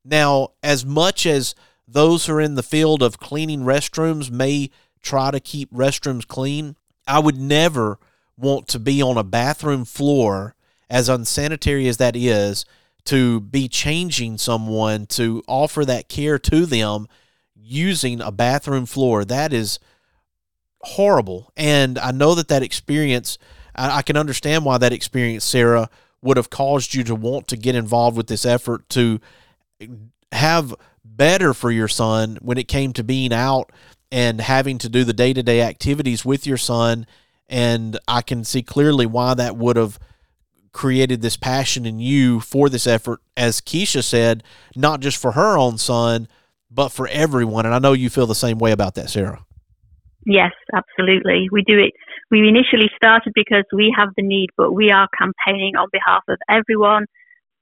Now, 0.04 0.50
as 0.62 0.84
much 0.84 1.26
as 1.26 1.54
those 1.88 2.26
who 2.26 2.34
are 2.34 2.40
in 2.40 2.54
the 2.54 2.62
field 2.62 3.02
of 3.02 3.18
cleaning 3.18 3.60
restrooms 3.60 4.30
may 4.30 4.70
try 5.02 5.30
to 5.30 5.40
keep 5.40 5.72
restrooms 5.72 6.26
clean, 6.26 6.76
I 7.06 7.18
would 7.18 7.38
never 7.38 7.98
want 8.37 8.68
to 8.68 8.78
be 8.78 9.02
on 9.02 9.16
a 9.16 9.24
bathroom 9.24 9.84
floor, 9.84 10.54
as 10.90 11.08
unsanitary 11.08 11.88
as 11.88 11.96
that 11.98 12.16
is, 12.16 12.64
to 13.04 13.40
be 13.40 13.68
changing 13.68 14.38
someone 14.38 15.06
to 15.06 15.42
offer 15.46 15.84
that 15.84 16.08
care 16.08 16.38
to 16.38 16.66
them 16.66 17.06
using 17.64 18.20
a 18.20 18.31
bathroom 18.31 18.87
floor. 18.87 19.24
That 19.24 19.53
is 19.53 19.79
horrible. 20.83 21.50
And 21.57 21.98
I 21.98 22.11
know 22.12 22.35
that 22.35 22.48
that 22.48 22.62
experience, 22.62 23.38
I, 23.74 23.98
I 23.98 24.03
can 24.03 24.16
understand 24.16 24.64
why 24.64 24.79
that 24.79 24.92
experience, 24.92 25.44
Sarah, 25.44 25.88
would 26.22 26.37
have 26.37 26.50
caused 26.50 26.94
you 26.94 27.05
to 27.05 27.14
want 27.14 27.48
to 27.48 27.57
get 27.57 27.74
involved 27.74 28.16
with 28.16 28.27
this 28.29 28.46
effort 28.46 28.88
to 28.90 29.20
have 30.33 30.74
better 31.05 31.55
for 31.55 31.70
your 31.70 31.88
son 31.88 32.38
when 32.40 32.59
it 32.59 32.68
came 32.68 32.92
to 32.92 33.05
being 33.05 33.33
out 33.33 33.70
and 34.11 34.40
having 34.40 34.79
to 34.79 34.88
do 34.88 35.05
the 35.05 35.12
day 35.12 35.33
to 35.33 35.42
day 35.42 35.61
activities 35.61 36.24
with 36.24 36.46
your 36.46 36.57
son. 36.57 37.07
And 37.48 37.98
I 38.09 38.22
can 38.22 38.44
see 38.44 38.62
clearly 38.62 39.07
why 39.07 39.35
that 39.35 39.57
would 39.57 39.77
have 39.77 39.98
created 40.72 41.22
this 41.22 41.37
passion 41.37 41.87
in 41.87 41.98
you 41.98 42.40
for 42.40 42.68
this 42.68 42.87
effort, 42.87 43.20
as 43.37 43.61
Kisha 43.61 44.03
said, 44.03 44.42
not 44.74 45.00
just 45.00 45.16
for 45.16 45.33
her 45.33 45.57
own 45.57 45.79
son, 45.79 46.27
but 46.74 46.88
for 46.88 47.06
everyone. 47.08 47.66
And 47.66 47.74
I 47.74 47.78
know 47.78 47.92
you 47.92 48.10
feel 48.10 48.26
the 48.26 48.34
same 48.34 48.58
way 48.58 48.72
about 48.72 48.94
that, 48.96 49.10
Sarah. 49.10 49.44
Yes, 50.26 50.52
absolutely. 50.72 51.48
We 51.52 51.62
do 51.62 51.78
it. 51.78 51.92
We 52.30 52.48
initially 52.48 52.90
started 52.96 53.32
because 53.34 53.64
we 53.72 53.94
have 53.96 54.08
the 54.16 54.22
need, 54.22 54.48
but 54.56 54.72
we 54.72 54.90
are 54.90 55.08
campaigning 55.16 55.76
on 55.76 55.88
behalf 55.92 56.22
of 56.28 56.38
everyone. 56.48 57.04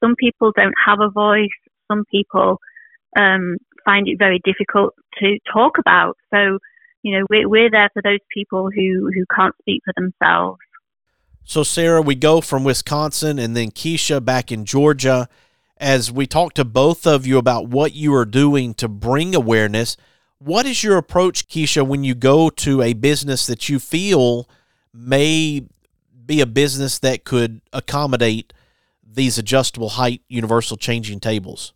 Some 0.02 0.14
people 0.16 0.52
don't 0.56 0.74
have 0.86 1.00
a 1.00 1.10
voice. 1.10 1.48
Some 1.90 2.04
people 2.10 2.58
um, 3.16 3.56
find 3.84 4.06
it 4.08 4.18
very 4.18 4.40
difficult 4.44 4.94
to 5.18 5.38
talk 5.52 5.78
about. 5.78 6.16
So, 6.32 6.58
you 7.02 7.18
know, 7.18 7.26
we're, 7.28 7.48
we're 7.48 7.70
there 7.70 7.90
for 7.92 8.02
those 8.02 8.20
people 8.32 8.70
who, 8.70 9.10
who 9.12 9.24
can't 9.34 9.54
speak 9.60 9.82
for 9.84 9.92
themselves. 9.96 10.60
So, 11.44 11.64
Sarah, 11.64 12.00
we 12.00 12.14
go 12.14 12.40
from 12.40 12.62
Wisconsin 12.62 13.40
and 13.40 13.56
then 13.56 13.72
Kisha 13.72 14.24
back 14.24 14.52
in 14.52 14.64
Georgia. 14.64 15.28
As 15.82 16.12
we 16.12 16.28
talk 16.28 16.54
to 16.54 16.64
both 16.64 17.08
of 17.08 17.26
you 17.26 17.38
about 17.38 17.66
what 17.66 17.92
you 17.92 18.14
are 18.14 18.24
doing 18.24 18.72
to 18.74 18.86
bring 18.86 19.34
awareness, 19.34 19.96
what 20.38 20.64
is 20.64 20.84
your 20.84 20.96
approach, 20.96 21.48
Kisha, 21.48 21.84
when 21.84 22.04
you 22.04 22.14
go 22.14 22.50
to 22.50 22.82
a 22.82 22.92
business 22.92 23.46
that 23.48 23.68
you 23.68 23.80
feel 23.80 24.48
may 24.94 25.64
be 26.24 26.40
a 26.40 26.46
business 26.46 27.00
that 27.00 27.24
could 27.24 27.62
accommodate 27.72 28.52
these 29.04 29.38
adjustable 29.38 29.88
height 29.88 30.22
universal 30.28 30.76
changing 30.76 31.18
tables? 31.18 31.72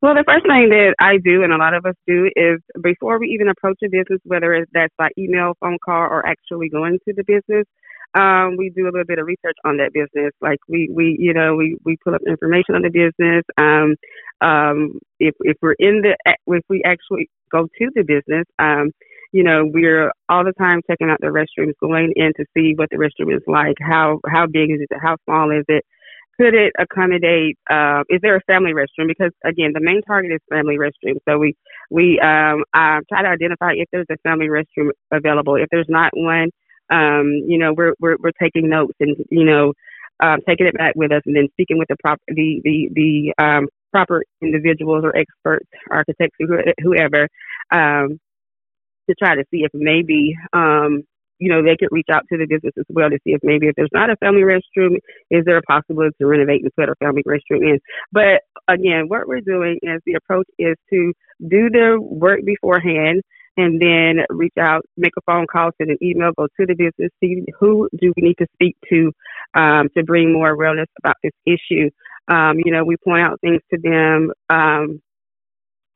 Well, 0.00 0.14
the 0.14 0.24
first 0.26 0.46
thing 0.46 0.70
that 0.70 0.94
I 0.98 1.18
do, 1.18 1.42
and 1.42 1.52
a 1.52 1.58
lot 1.58 1.74
of 1.74 1.84
us 1.84 1.96
do, 2.06 2.30
is 2.34 2.60
before 2.82 3.18
we 3.18 3.26
even 3.28 3.48
approach 3.48 3.76
a 3.84 3.90
business, 3.90 4.20
whether 4.24 4.54
it's 4.54 4.70
that's 4.72 4.94
by 4.96 5.10
email, 5.18 5.52
phone 5.60 5.76
call, 5.84 6.00
or 6.00 6.26
actually 6.26 6.70
going 6.70 6.98
to 7.06 7.12
the 7.12 7.24
business, 7.24 7.66
um, 8.14 8.56
we 8.58 8.70
do 8.70 8.84
a 8.84 8.92
little 8.92 9.04
bit 9.06 9.18
of 9.18 9.26
research 9.26 9.56
on 9.64 9.78
that 9.78 9.92
business. 9.92 10.32
Like 10.40 10.58
we, 10.68 10.88
we, 10.92 11.16
you 11.18 11.34
know, 11.34 11.56
we, 11.56 11.76
we 11.84 11.96
pull 12.04 12.14
up 12.14 12.22
information 12.26 12.74
on 12.74 12.82
the 12.82 12.90
business. 12.90 13.44
Um, 13.58 13.96
um, 14.40 14.98
if, 15.20 15.34
if 15.40 15.56
we're 15.62 15.76
in 15.78 16.02
the, 16.02 16.16
if 16.48 16.64
we 16.68 16.82
actually 16.84 17.30
go 17.52 17.64
to 17.78 17.90
the 17.94 18.02
business, 18.04 18.46
um, 18.58 18.92
you 19.32 19.44
know, 19.44 19.64
we're 19.66 20.12
all 20.28 20.44
the 20.44 20.52
time 20.54 20.80
checking 20.90 21.10
out 21.10 21.18
the 21.20 21.28
restrooms, 21.28 21.74
going 21.80 22.12
in 22.16 22.32
to 22.36 22.44
see 22.56 22.74
what 22.76 22.90
the 22.90 22.96
restroom 22.96 23.34
is 23.36 23.42
like. 23.46 23.76
How, 23.80 24.20
how 24.28 24.46
big 24.46 24.70
is 24.70 24.80
it? 24.80 24.88
How 25.02 25.16
small 25.26 25.50
is 25.50 25.64
it? 25.68 25.84
Could 26.40 26.54
it 26.54 26.72
accommodate? 26.78 27.58
Uh, 27.70 28.02
is 28.10 28.20
there 28.22 28.36
a 28.36 28.40
family 28.48 28.72
restroom? 28.72 29.08
Because 29.08 29.32
again, 29.44 29.72
the 29.74 29.80
main 29.80 30.02
target 30.02 30.32
is 30.32 30.40
family 30.50 30.78
restroom. 30.78 31.16
So 31.28 31.38
we 31.38 31.54
we 31.90 32.20
um, 32.20 32.64
uh, 32.74 33.00
try 33.08 33.22
to 33.22 33.28
identify 33.28 33.72
if 33.76 33.88
there's 33.92 34.06
a 34.10 34.16
family 34.24 34.48
restroom 34.48 34.90
available. 35.12 35.56
If 35.56 35.68
there's 35.70 35.86
not 35.88 36.10
one, 36.14 36.50
um, 36.90 37.32
you 37.46 37.58
know, 37.58 37.72
we're, 37.72 37.94
we're, 38.00 38.16
we're 38.20 38.32
taking 38.40 38.68
notes 38.68 38.94
and, 39.00 39.16
you 39.30 39.44
know, 39.44 39.72
um, 40.20 40.38
taking 40.46 40.66
it 40.66 40.74
back 40.76 40.94
with 40.96 41.12
us 41.12 41.22
and 41.26 41.34
then 41.36 41.48
speaking 41.52 41.78
with 41.78 41.88
the 41.88 41.96
proper, 42.00 42.22
the, 42.28 42.60
the, 42.64 42.88
the, 42.94 43.44
um, 43.44 43.68
proper 43.92 44.22
individuals 44.42 45.04
or 45.04 45.16
experts, 45.16 45.66
architects, 45.90 46.36
whoever, 46.82 47.28
um, 47.70 48.18
to 49.08 49.14
try 49.18 49.34
to 49.36 49.44
see 49.50 49.58
if 49.62 49.70
maybe, 49.72 50.34
um, 50.52 51.02
you 51.38 51.48
know, 51.48 51.62
they 51.62 51.76
could 51.76 51.88
reach 51.90 52.06
out 52.12 52.22
to 52.30 52.38
the 52.38 52.46
business 52.46 52.72
as 52.78 52.86
well 52.88 53.10
to 53.10 53.18
see 53.24 53.32
if 53.34 53.40
maybe 53.42 53.68
if 53.68 53.74
there's 53.76 53.90
not 53.92 54.10
a 54.10 54.16
family 54.16 54.42
restroom, 54.42 54.96
is 55.30 55.44
there 55.44 55.58
a 55.58 55.62
possibility 55.62 56.14
to 56.20 56.26
renovate 56.26 56.62
and 56.62 56.74
put 56.74 56.88
a 56.88 56.94
family 56.96 57.22
restroom 57.26 57.62
in? 57.62 57.78
But 58.12 58.42
again, 58.68 59.08
what 59.08 59.28
we're 59.28 59.40
doing 59.40 59.78
is 59.82 60.00
the 60.06 60.14
approach 60.14 60.46
is 60.58 60.76
to 60.90 61.12
do 61.48 61.70
the 61.70 61.98
work 62.00 62.40
beforehand 62.44 63.22
and 63.56 63.80
then 63.80 64.24
reach 64.30 64.54
out, 64.58 64.84
make 64.96 65.12
a 65.16 65.22
phone 65.22 65.46
call, 65.50 65.70
send 65.78 65.90
an 65.90 65.98
email, 66.02 66.32
go 66.36 66.46
to 66.58 66.66
the 66.66 66.74
business, 66.74 67.10
see 67.20 67.44
who 67.58 67.88
do 68.00 68.12
we 68.16 68.22
need 68.22 68.36
to 68.38 68.46
speak 68.54 68.76
to 68.90 69.12
um, 69.54 69.88
to 69.96 70.02
bring 70.02 70.32
more 70.32 70.50
awareness 70.50 70.88
about 70.98 71.16
this 71.22 71.32
issue. 71.46 71.90
Um, 72.28 72.58
you 72.64 72.72
know, 72.72 72.84
we 72.84 72.96
point 72.96 73.22
out 73.22 73.40
things 73.40 73.60
to 73.72 73.78
them 73.80 74.32
um, 74.48 75.00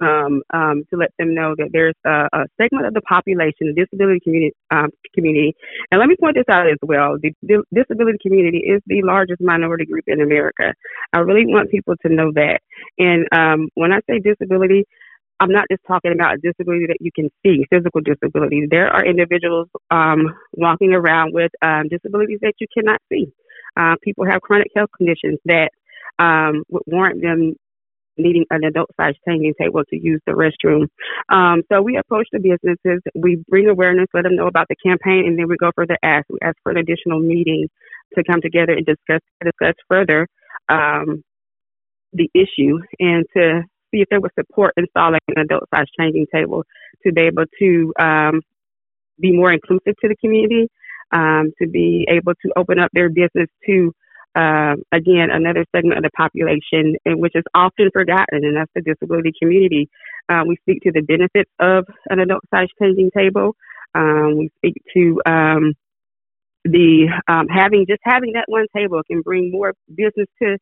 um, 0.00 0.42
um, 0.54 0.84
to 0.90 0.96
let 0.96 1.10
them 1.18 1.34
know 1.34 1.54
that 1.58 1.70
there's 1.72 1.94
a, 2.06 2.28
a, 2.32 2.46
segment 2.60 2.86
of 2.86 2.94
the 2.94 3.00
population, 3.00 3.74
the 3.74 3.84
disability 3.84 4.20
community, 4.20 4.54
um, 4.70 4.90
community. 5.12 5.56
And 5.90 5.98
let 5.98 6.08
me 6.08 6.14
point 6.20 6.36
this 6.36 6.44
out 6.48 6.68
as 6.68 6.78
well. 6.82 7.16
The, 7.20 7.32
the, 7.42 7.64
disability 7.74 8.18
community 8.22 8.58
is 8.58 8.80
the 8.86 9.02
largest 9.02 9.40
minority 9.40 9.86
group 9.86 10.04
in 10.06 10.20
America. 10.20 10.72
I 11.12 11.18
really 11.18 11.46
want 11.46 11.70
people 11.70 11.94
to 12.02 12.08
know 12.08 12.30
that. 12.34 12.60
And 12.98 13.26
when 13.74 13.92
I 13.92 13.98
say 14.08 14.20
disability, 14.20 14.84
I'm 15.40 15.52
not 15.52 15.66
just 15.70 15.82
talking 15.86 16.12
about 16.12 16.34
a 16.34 16.38
disability 16.38 16.86
that 16.86 16.98
you 17.00 17.10
can 17.14 17.30
see, 17.42 17.64
physical 17.70 18.00
disability. 18.00 18.66
There 18.70 18.88
are 18.88 19.04
individuals 19.04 19.68
um, 19.90 20.34
walking 20.52 20.92
around 20.92 21.32
with 21.32 21.52
um, 21.62 21.88
disabilities 21.88 22.38
that 22.42 22.54
you 22.58 22.66
cannot 22.72 23.00
see. 23.10 23.26
Uh, 23.76 23.94
people 24.02 24.26
have 24.26 24.40
chronic 24.42 24.68
health 24.74 24.90
conditions 24.96 25.38
that 25.44 25.70
um, 26.18 26.64
would 26.68 26.82
warrant 26.86 27.22
them 27.22 27.54
needing 28.16 28.44
an 28.50 28.64
adult-sized 28.64 29.18
changing 29.26 29.54
table 29.60 29.82
to 29.88 29.96
use 29.96 30.20
the 30.26 30.32
restroom. 30.32 30.88
Um, 31.28 31.62
so 31.70 31.80
we 31.80 31.96
approach 31.96 32.26
the 32.32 32.40
businesses, 32.40 33.00
we 33.14 33.42
bring 33.48 33.68
awareness, 33.68 34.06
let 34.12 34.24
them 34.24 34.34
know 34.34 34.48
about 34.48 34.66
the 34.68 34.76
campaign, 34.84 35.24
and 35.26 35.38
then 35.38 35.48
we 35.48 35.56
go 35.56 35.70
for 35.74 35.86
the 35.86 35.96
ask. 36.02 36.26
We 36.28 36.38
ask 36.42 36.56
for 36.64 36.72
an 36.72 36.78
additional 36.78 37.20
meeting 37.20 37.68
to 38.16 38.24
come 38.24 38.40
together 38.40 38.72
and 38.72 38.84
discuss 38.84 39.20
discuss 39.44 39.74
further 39.88 40.26
um, 40.68 41.22
the 42.12 42.28
issue 42.34 42.80
and 42.98 43.24
to 43.36 43.62
see 43.90 44.02
if 44.02 44.08
there 44.10 44.20
was 44.20 44.32
support 44.38 44.74
installing 44.76 45.20
an 45.28 45.42
adult 45.42 45.64
size 45.74 45.86
changing 45.98 46.26
table 46.32 46.64
to 47.06 47.12
be 47.12 47.22
able 47.22 47.44
to 47.60 47.92
um, 48.00 48.40
be 49.20 49.32
more 49.32 49.52
inclusive 49.52 49.94
to 50.02 50.08
the 50.08 50.16
community, 50.20 50.68
um, 51.12 51.52
to 51.62 51.68
be 51.68 52.06
able 52.10 52.34
to 52.44 52.52
open 52.56 52.78
up 52.78 52.90
their 52.94 53.08
business 53.10 53.48
to 53.66 53.92
uh, 54.36 54.74
again 54.92 55.30
another 55.32 55.64
segment 55.74 55.98
of 55.98 56.04
the 56.04 56.10
population, 56.16 56.96
and 57.06 57.20
which 57.20 57.34
is 57.36 57.44
often 57.54 57.90
forgotten, 57.92 58.44
and 58.44 58.56
that's 58.56 58.72
the 58.74 58.82
disability 58.82 59.32
community. 59.40 59.88
Uh, 60.28 60.42
we 60.46 60.56
speak 60.58 60.82
to 60.82 60.92
the 60.92 61.02
benefits 61.02 61.50
of 61.60 61.86
an 62.10 62.20
adult 62.20 62.42
size 62.54 62.68
changing 62.80 63.10
table. 63.16 63.56
Um, 63.94 64.38
we 64.38 64.50
speak 64.58 64.76
to 64.94 65.22
um, 65.26 65.74
the 66.64 67.08
um, 67.28 67.48
having 67.48 67.86
just 67.88 68.00
having 68.04 68.32
that 68.34 68.46
one 68.48 68.66
table 68.76 69.02
can 69.10 69.22
bring 69.22 69.50
more 69.52 69.74
business 69.94 70.28
to 70.42 70.58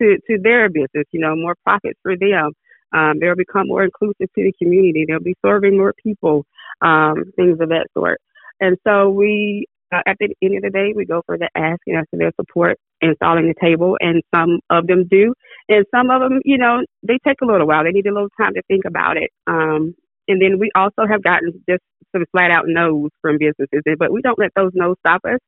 to 0.00 0.18
to 0.28 0.38
their 0.42 0.68
business. 0.70 1.06
You 1.12 1.20
know, 1.20 1.36
more 1.36 1.56
profits 1.64 2.00
for 2.02 2.16
them. 2.16 2.52
Um, 2.92 3.18
they'll 3.20 3.36
become 3.36 3.68
more 3.68 3.84
inclusive 3.84 4.28
to 4.34 4.42
the 4.42 4.52
community. 4.60 5.04
They'll 5.06 5.20
be 5.20 5.36
serving 5.44 5.76
more 5.76 5.94
people, 6.02 6.44
um, 6.82 7.32
things 7.36 7.58
of 7.60 7.68
that 7.70 7.88
sort. 7.94 8.20
And 8.60 8.76
so 8.86 9.10
we, 9.10 9.66
uh, 9.92 10.02
at 10.06 10.16
the 10.20 10.34
end 10.42 10.56
of 10.56 10.62
the 10.62 10.70
day, 10.70 10.92
we 10.94 11.04
go 11.04 11.22
for 11.26 11.38
the 11.38 11.48
ask 11.56 11.80
and 11.86 11.96
ask 11.96 12.08
for 12.10 12.18
their 12.18 12.32
support 12.36 12.78
installing 13.00 13.48
the 13.48 13.54
table, 13.60 13.96
and 14.00 14.22
some 14.34 14.60
of 14.70 14.86
them 14.86 15.06
do, 15.10 15.34
and 15.68 15.84
some 15.94 16.10
of 16.10 16.20
them, 16.20 16.40
you 16.44 16.58
know, 16.58 16.80
they 17.02 17.18
take 17.26 17.40
a 17.42 17.46
little 17.46 17.66
while. 17.66 17.84
They 17.84 17.90
need 17.92 18.06
a 18.06 18.12
little 18.12 18.28
time 18.40 18.54
to 18.54 18.62
think 18.68 18.84
about 18.86 19.16
it. 19.16 19.30
Um, 19.46 19.94
and 20.28 20.40
then 20.40 20.58
we 20.58 20.70
also 20.74 21.06
have 21.10 21.22
gotten 21.22 21.52
just 21.68 21.82
some 22.12 22.24
flat 22.32 22.50
out 22.50 22.64
no's 22.66 23.10
from 23.22 23.38
businesses, 23.38 23.82
but 23.98 24.12
we 24.12 24.22
don't 24.22 24.38
let 24.38 24.52
those 24.54 24.72
no's 24.74 24.96
stop 25.00 25.22
us. 25.24 25.38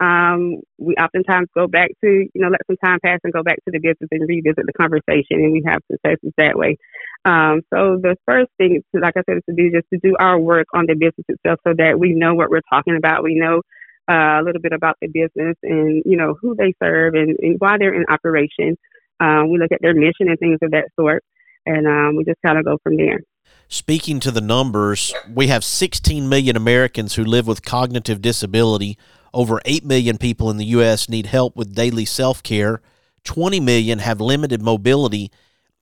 Um, 0.00 0.60
we 0.78 0.94
oftentimes 0.94 1.48
go 1.54 1.66
back 1.66 1.90
to, 2.02 2.08
you 2.08 2.40
know, 2.40 2.48
let 2.48 2.60
some 2.66 2.76
time 2.84 2.98
pass 3.04 3.20
and 3.24 3.32
go 3.32 3.42
back 3.42 3.56
to 3.64 3.70
the 3.70 3.78
business 3.78 4.08
and 4.10 4.28
revisit 4.28 4.66
the 4.66 4.72
conversation, 4.72 5.42
and 5.42 5.52
we 5.52 5.62
have 5.66 5.80
successes 5.90 6.32
that 6.36 6.56
way. 6.56 6.76
Um, 7.24 7.62
so 7.72 7.98
the 8.02 8.16
first 8.26 8.50
thing, 8.58 8.82
to, 8.94 9.00
like 9.00 9.16
I 9.16 9.22
said, 9.28 9.38
is 9.38 9.42
to 9.48 9.54
do 9.54 9.70
just 9.70 9.86
to 9.92 9.98
do 10.02 10.16
our 10.18 10.38
work 10.38 10.66
on 10.74 10.86
the 10.86 10.94
business 10.94 11.26
itself, 11.28 11.60
so 11.66 11.74
that 11.76 11.98
we 11.98 12.14
know 12.14 12.34
what 12.34 12.50
we're 12.50 12.66
talking 12.70 12.96
about. 12.96 13.22
We 13.22 13.34
know 13.34 13.62
uh, 14.10 14.40
a 14.40 14.42
little 14.44 14.60
bit 14.60 14.72
about 14.72 14.96
the 15.00 15.08
business 15.08 15.56
and 15.62 16.02
you 16.04 16.16
know 16.16 16.34
who 16.40 16.56
they 16.56 16.74
serve 16.82 17.14
and, 17.14 17.36
and 17.40 17.56
why 17.58 17.76
they're 17.78 17.94
in 17.94 18.04
operation. 18.08 18.76
Um, 19.20 19.50
we 19.50 19.58
look 19.58 19.70
at 19.72 19.80
their 19.80 19.94
mission 19.94 20.28
and 20.28 20.38
things 20.38 20.58
of 20.62 20.72
that 20.72 20.88
sort, 20.98 21.22
and 21.66 21.86
um, 21.86 22.16
we 22.16 22.24
just 22.24 22.42
kind 22.44 22.58
of 22.58 22.64
go 22.64 22.78
from 22.82 22.96
there. 22.96 23.20
Speaking 23.68 24.20
to 24.20 24.30
the 24.30 24.40
numbers, 24.40 25.14
we 25.32 25.46
have 25.46 25.64
16 25.64 26.28
million 26.28 26.56
Americans 26.56 27.14
who 27.14 27.24
live 27.24 27.46
with 27.46 27.64
cognitive 27.64 28.20
disability 28.20 28.98
over 29.34 29.60
8 29.64 29.84
million 29.84 30.18
people 30.18 30.50
in 30.50 30.56
the 30.56 30.66
U.S. 30.66 31.08
need 31.08 31.26
help 31.26 31.56
with 31.56 31.74
daily 31.74 32.04
self 32.04 32.42
care. 32.42 32.80
20 33.24 33.60
million 33.60 34.00
have 34.00 34.20
limited 34.20 34.62
mobility, 34.62 35.30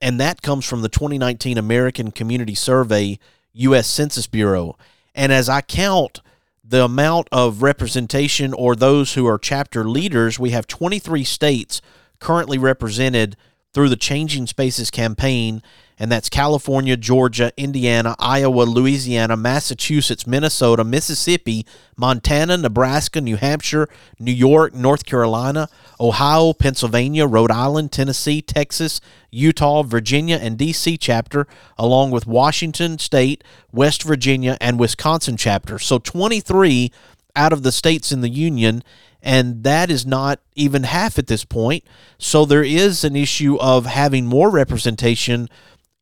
and 0.00 0.20
that 0.20 0.42
comes 0.42 0.66
from 0.66 0.82
the 0.82 0.88
2019 0.88 1.56
American 1.56 2.10
Community 2.10 2.54
Survey, 2.54 3.18
U.S. 3.54 3.86
Census 3.86 4.26
Bureau. 4.26 4.76
And 5.14 5.32
as 5.32 5.48
I 5.48 5.62
count 5.62 6.20
the 6.62 6.84
amount 6.84 7.28
of 7.32 7.62
representation 7.62 8.52
or 8.54 8.76
those 8.76 9.14
who 9.14 9.26
are 9.26 9.38
chapter 9.38 9.84
leaders, 9.84 10.38
we 10.38 10.50
have 10.50 10.66
23 10.66 11.24
states 11.24 11.80
currently 12.20 12.58
represented 12.58 13.36
through 13.72 13.88
the 13.88 13.96
Changing 13.96 14.46
Spaces 14.46 14.90
campaign 14.90 15.62
and 16.00 16.10
that's 16.10 16.30
California, 16.30 16.96
Georgia, 16.96 17.52
Indiana, 17.58 18.16
Iowa, 18.18 18.62
Louisiana, 18.62 19.36
Massachusetts, 19.36 20.26
Minnesota, 20.26 20.82
Mississippi, 20.82 21.66
Montana, 21.94 22.56
Nebraska, 22.56 23.20
New 23.20 23.36
Hampshire, 23.36 23.86
New 24.18 24.32
York, 24.32 24.74
North 24.74 25.04
Carolina, 25.04 25.68
Ohio, 26.00 26.54
Pennsylvania, 26.54 27.26
Rhode 27.26 27.50
Island, 27.50 27.92
Tennessee, 27.92 28.40
Texas, 28.40 29.02
Utah, 29.30 29.82
Virginia, 29.82 30.38
and 30.40 30.56
D.C. 30.56 30.96
chapter, 30.96 31.46
along 31.76 32.12
with 32.12 32.26
Washington 32.26 32.98
State, 32.98 33.44
West 33.70 34.02
Virginia, 34.02 34.56
and 34.58 34.80
Wisconsin 34.80 35.36
chapter. 35.36 35.78
So 35.78 35.98
23 35.98 36.90
out 37.36 37.52
of 37.52 37.62
the 37.62 37.72
states 37.72 38.10
in 38.10 38.22
the 38.22 38.30
union 38.30 38.82
and 39.22 39.64
that 39.64 39.90
is 39.90 40.06
not 40.06 40.40
even 40.54 40.84
half 40.84 41.18
at 41.18 41.26
this 41.26 41.44
point. 41.44 41.84
So 42.16 42.46
there 42.46 42.64
is 42.64 43.04
an 43.04 43.14
issue 43.14 43.58
of 43.60 43.84
having 43.84 44.24
more 44.24 44.50
representation 44.50 45.50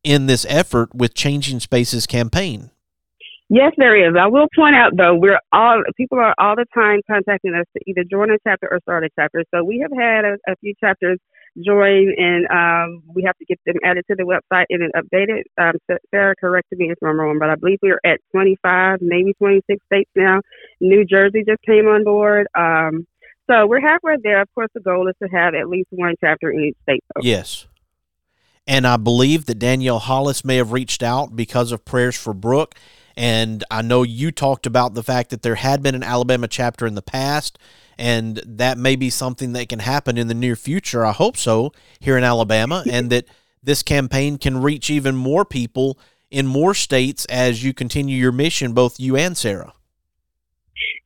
in 0.03 0.27
this 0.27 0.45
effort 0.49 0.93
with 0.95 1.13
Changing 1.13 1.59
Spaces 1.59 2.07
campaign. 2.07 2.71
Yes, 3.51 3.73
there 3.77 3.95
is. 3.97 4.15
I 4.15 4.27
will 4.27 4.47
point 4.55 4.75
out 4.75 4.95
though, 4.95 5.15
we're 5.15 5.39
all 5.51 5.81
people 5.97 6.19
are 6.19 6.35
all 6.37 6.55
the 6.55 6.65
time 6.73 7.01
contacting 7.09 7.55
us 7.55 7.65
to 7.75 7.83
either 7.89 8.03
join 8.03 8.29
a 8.29 8.37
chapter 8.45 8.67
or 8.71 8.79
start 8.81 9.03
a 9.03 9.09
chapter. 9.17 9.43
So 9.53 9.63
we 9.63 9.79
have 9.79 9.91
had 9.91 10.23
a, 10.23 10.37
a 10.47 10.55
few 10.61 10.75
chapters 10.79 11.17
join, 11.65 12.13
and 12.15 12.45
um, 12.51 13.01
we 13.13 13.23
have 13.23 13.35
to 13.37 13.45
get 13.45 13.59
them 13.65 13.77
added 13.83 14.05
to 14.07 14.15
the 14.15 14.23
website 14.23 14.65
and 14.69 14.83
then 14.83 14.91
updated. 14.95 15.43
Um, 15.59 15.73
Sarah 16.11 16.35
corrected 16.39 16.77
me 16.77 16.91
if 16.91 16.97
I'm 17.03 17.19
wrong, 17.19 17.39
but 17.39 17.49
I 17.49 17.55
believe 17.55 17.79
we're 17.81 17.99
at 18.05 18.19
25, 18.33 18.99
maybe 19.01 19.33
26 19.33 19.83
states 19.85 20.11
now. 20.15 20.41
New 20.79 21.03
Jersey 21.03 21.43
just 21.43 21.63
came 21.63 21.87
on 21.87 22.03
board. 22.03 22.47
Um, 22.55 23.07
so 23.49 23.65
we're 23.65 23.81
halfway 23.81 24.17
there. 24.21 24.41
Of 24.41 24.49
course, 24.53 24.69
the 24.75 24.81
goal 24.81 25.07
is 25.07 25.15
to 25.23 25.29
have 25.29 25.55
at 25.55 25.67
least 25.67 25.87
one 25.89 26.13
chapter 26.21 26.51
in 26.51 26.65
each 26.65 26.77
state. 26.83 27.03
Yes. 27.21 27.65
And 28.69 28.85
I 28.85 28.97
believe 28.97 29.45
that 29.45 29.57
Danielle 29.57 29.97
Hollis 29.97 30.45
may 30.45 30.57
have 30.57 30.71
reached 30.71 31.01
out 31.01 31.35
because 31.35 31.71
of 31.71 31.83
prayers 31.83 32.15
for 32.15 32.35
Brooke. 32.35 32.75
And 33.17 33.63
I 33.71 33.81
know 33.81 34.03
you 34.03 34.31
talked 34.31 34.67
about 34.67 34.93
the 34.93 35.01
fact 35.01 35.31
that 35.31 35.41
there 35.41 35.55
had 35.55 35.81
been 35.81 35.95
an 35.95 36.03
Alabama 36.03 36.47
chapter 36.47 36.85
in 36.85 36.93
the 36.93 37.01
past, 37.01 37.57
and 37.97 38.39
that 38.45 38.77
may 38.77 38.95
be 38.95 39.09
something 39.09 39.53
that 39.53 39.69
can 39.69 39.79
happen 39.79 40.19
in 40.19 40.27
the 40.27 40.35
near 40.35 40.55
future. 40.55 41.03
I 41.03 41.13
hope 41.13 41.35
so 41.35 41.71
here 41.99 42.15
in 42.15 42.23
Alabama, 42.23 42.83
and 42.89 43.09
that 43.09 43.25
this 43.63 43.81
campaign 43.81 44.37
can 44.37 44.61
reach 44.61 44.91
even 44.91 45.15
more 45.15 45.45
people 45.45 45.97
in 46.29 46.45
more 46.45 46.75
states 46.75 47.25
as 47.25 47.63
you 47.63 47.73
continue 47.73 48.15
your 48.15 48.31
mission, 48.31 48.73
both 48.73 48.99
you 48.99 49.17
and 49.17 49.35
Sarah. 49.35 49.73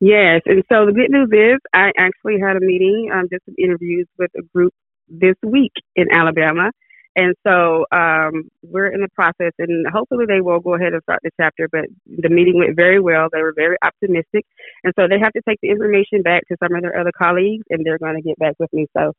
Yes, 0.00 0.42
and 0.44 0.62
so 0.70 0.84
the 0.84 0.92
good 0.92 1.10
news 1.10 1.30
is 1.32 1.60
I 1.72 1.92
actually 1.96 2.38
had 2.40 2.56
a 2.56 2.60
meeting, 2.60 3.10
um, 3.10 3.26
just 3.32 3.46
some 3.46 3.54
interviews 3.58 4.06
with 4.18 4.30
a 4.38 4.42
group 4.54 4.74
this 5.08 5.36
week 5.42 5.72
in 5.96 6.08
Alabama 6.12 6.70
and 7.16 7.34
so 7.46 7.86
um, 7.92 8.50
we're 8.62 8.88
in 8.88 9.00
the 9.00 9.08
process, 9.14 9.52
and 9.58 9.86
hopefully 9.86 10.26
they 10.26 10.40
will 10.40 10.60
go 10.60 10.74
ahead 10.74 10.92
and 10.92 11.02
start 11.02 11.20
the 11.22 11.30
chapter. 11.40 11.68
But 11.70 11.84
the 12.06 12.28
meeting 12.28 12.58
went 12.58 12.74
very 12.74 13.00
well. 13.00 13.28
They 13.32 13.42
were 13.42 13.54
very 13.54 13.76
optimistic, 13.82 14.44
and 14.82 14.92
so 14.98 15.06
they 15.08 15.18
have 15.20 15.32
to 15.32 15.40
take 15.48 15.60
the 15.62 15.70
information 15.70 16.22
back 16.22 16.46
to 16.48 16.56
some 16.62 16.74
of 16.74 16.82
their 16.82 16.98
other 16.98 17.12
colleagues, 17.16 17.64
and 17.70 17.84
they're 17.84 17.98
going 17.98 18.16
to 18.16 18.22
get 18.22 18.38
back 18.38 18.54
with 18.58 18.72
me. 18.72 18.86
So, 18.96 19.12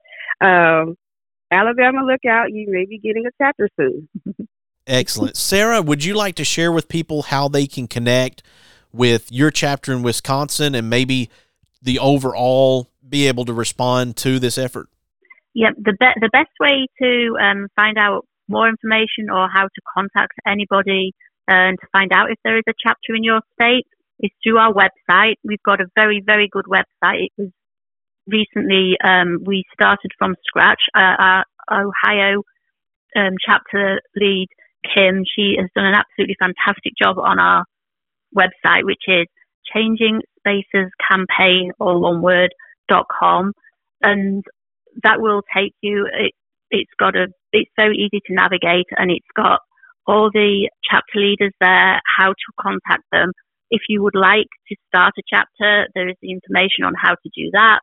um, 0.45 0.97
Alabama, 1.51 2.03
look 2.05 2.25
out! 2.25 2.51
You 2.51 2.67
may 2.69 2.85
be 2.85 2.99
getting 2.99 3.25
a 3.25 3.31
chapter 3.37 3.69
soon. 3.79 4.09
Excellent, 4.87 5.37
Sarah. 5.37 5.81
Would 5.81 6.03
you 6.03 6.15
like 6.15 6.35
to 6.35 6.43
share 6.43 6.71
with 6.71 6.89
people 6.89 7.23
how 7.23 7.47
they 7.47 7.65
can 7.65 7.87
connect 7.87 8.43
with 8.91 9.31
your 9.31 9.51
chapter 9.51 9.93
in 9.93 10.03
Wisconsin, 10.03 10.75
and 10.75 10.89
maybe 10.89 11.29
the 11.81 11.99
overall 11.99 12.89
be 13.07 13.27
able 13.27 13.45
to 13.45 13.53
respond 13.53 14.17
to 14.17 14.37
this 14.37 14.57
effort? 14.57 14.89
Yeah, 15.55 15.71
the 15.77 15.93
be- 15.93 16.19
the 16.21 16.29
best 16.39 16.53
way 16.59 16.85
to 17.01 17.11
um, 17.41 17.67
find 17.75 17.97
out 17.97 18.21
more 18.47 18.67
information 18.69 19.31
or 19.31 19.49
how 19.51 19.63
to 19.63 19.81
contact 19.97 20.33
anybody 20.45 21.13
uh, 21.49 21.73
and 21.73 21.77
to 21.81 21.87
find 21.91 22.11
out 22.13 22.29
if 22.29 22.37
there 22.43 22.57
is 22.57 22.67
a 22.69 22.73
chapter 22.85 23.15
in 23.15 23.23
your 23.23 23.41
state 23.55 23.87
is 24.19 24.31
through 24.43 24.57
our 24.57 24.73
website. 24.73 25.35
We've 25.43 25.63
got 25.63 25.81
a 25.81 25.87
very, 25.95 26.21
very 26.23 26.47
good 26.51 26.65
website. 26.65 27.25
It 27.25 27.31
was 27.37 27.51
recently, 28.27 28.97
um, 29.03 29.39
we 29.45 29.63
started 29.73 30.11
from 30.19 30.35
scratch. 30.45 30.83
Uh, 30.95 31.15
our 31.19 31.45
Ohio 31.71 32.43
um, 33.15 33.33
chapter 33.43 34.01
lead, 34.15 34.47
Kim, 34.93 35.23
she 35.25 35.55
has 35.59 35.69
done 35.75 35.85
an 35.85 35.95
absolutely 35.95 36.37
fantastic 36.39 36.93
job 37.01 37.17
on 37.17 37.39
our 37.39 37.65
website, 38.35 38.83
which 38.83 39.05
is 39.07 39.27
changing 39.73 40.21
spaces 40.39 40.91
campaign, 41.09 41.71
all 41.79 42.01
one 42.01 42.21
word, 42.21 42.51
dot 42.87 43.07
com. 43.19 43.53
And 44.01 44.43
that 45.03 45.21
will 45.21 45.41
take 45.55 45.73
you, 45.81 46.07
it, 46.11 46.33
it's 46.71 46.91
got 46.99 47.15
a, 47.15 47.27
it's 47.51 47.71
very 47.77 47.97
easy 47.97 48.21
to 48.25 48.33
navigate 48.33 48.87
and 48.97 49.11
it's 49.11 49.27
got 49.35 49.59
all 50.07 50.29
the 50.31 50.69
chapter 50.89 51.19
leaders 51.19 51.53
there, 51.59 51.99
how 52.17 52.29
to 52.29 52.49
contact 52.59 53.03
them. 53.11 53.31
If 53.71 53.81
you 53.89 54.03
would 54.03 54.15
like 54.15 54.47
to 54.69 54.75
start 54.87 55.13
a 55.17 55.23
chapter, 55.27 55.87
there 55.95 56.07
is 56.07 56.15
the 56.21 56.31
information 56.31 56.85
on 56.85 56.93
how 56.95 57.11
to 57.11 57.29
do 57.35 57.49
that. 57.53 57.79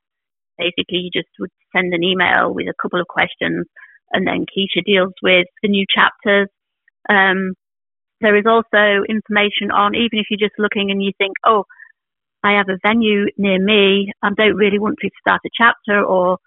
Basically, 0.59 0.99
you 0.99 1.11
just 1.13 1.29
would 1.41 1.51
send 1.75 1.93
an 1.93 2.05
email 2.05 2.55
with 2.55 2.67
a 2.69 2.75
couple 2.81 3.01
of 3.01 3.09
questions 3.09 3.67
and 4.13 4.27
then 4.27 4.47
Kisha 4.47 4.85
deals 4.85 5.15
with 5.23 5.47
the 5.63 5.69
new 5.69 5.85
chapters. 5.93 6.49
Um, 7.09 7.55
there 8.21 8.37
is 8.37 8.45
also 8.47 9.03
information 9.09 9.73
on, 9.73 9.95
even 9.95 10.21
if 10.21 10.27
you're 10.31 10.49
just 10.49 10.59
looking 10.59 10.91
and 10.91 11.03
you 11.03 11.11
think, 11.19 11.33
oh, 11.45 11.65
I 12.45 12.53
have 12.53 12.69
a 12.69 12.79
venue 12.87 13.27
near 13.37 13.59
me, 13.59 14.13
I 14.23 14.31
don't 14.37 14.57
really 14.57 14.79
want 14.79 14.99
to 15.01 15.11
start 15.21 15.41
a 15.45 15.51
chapter 15.57 16.05
or 16.05 16.39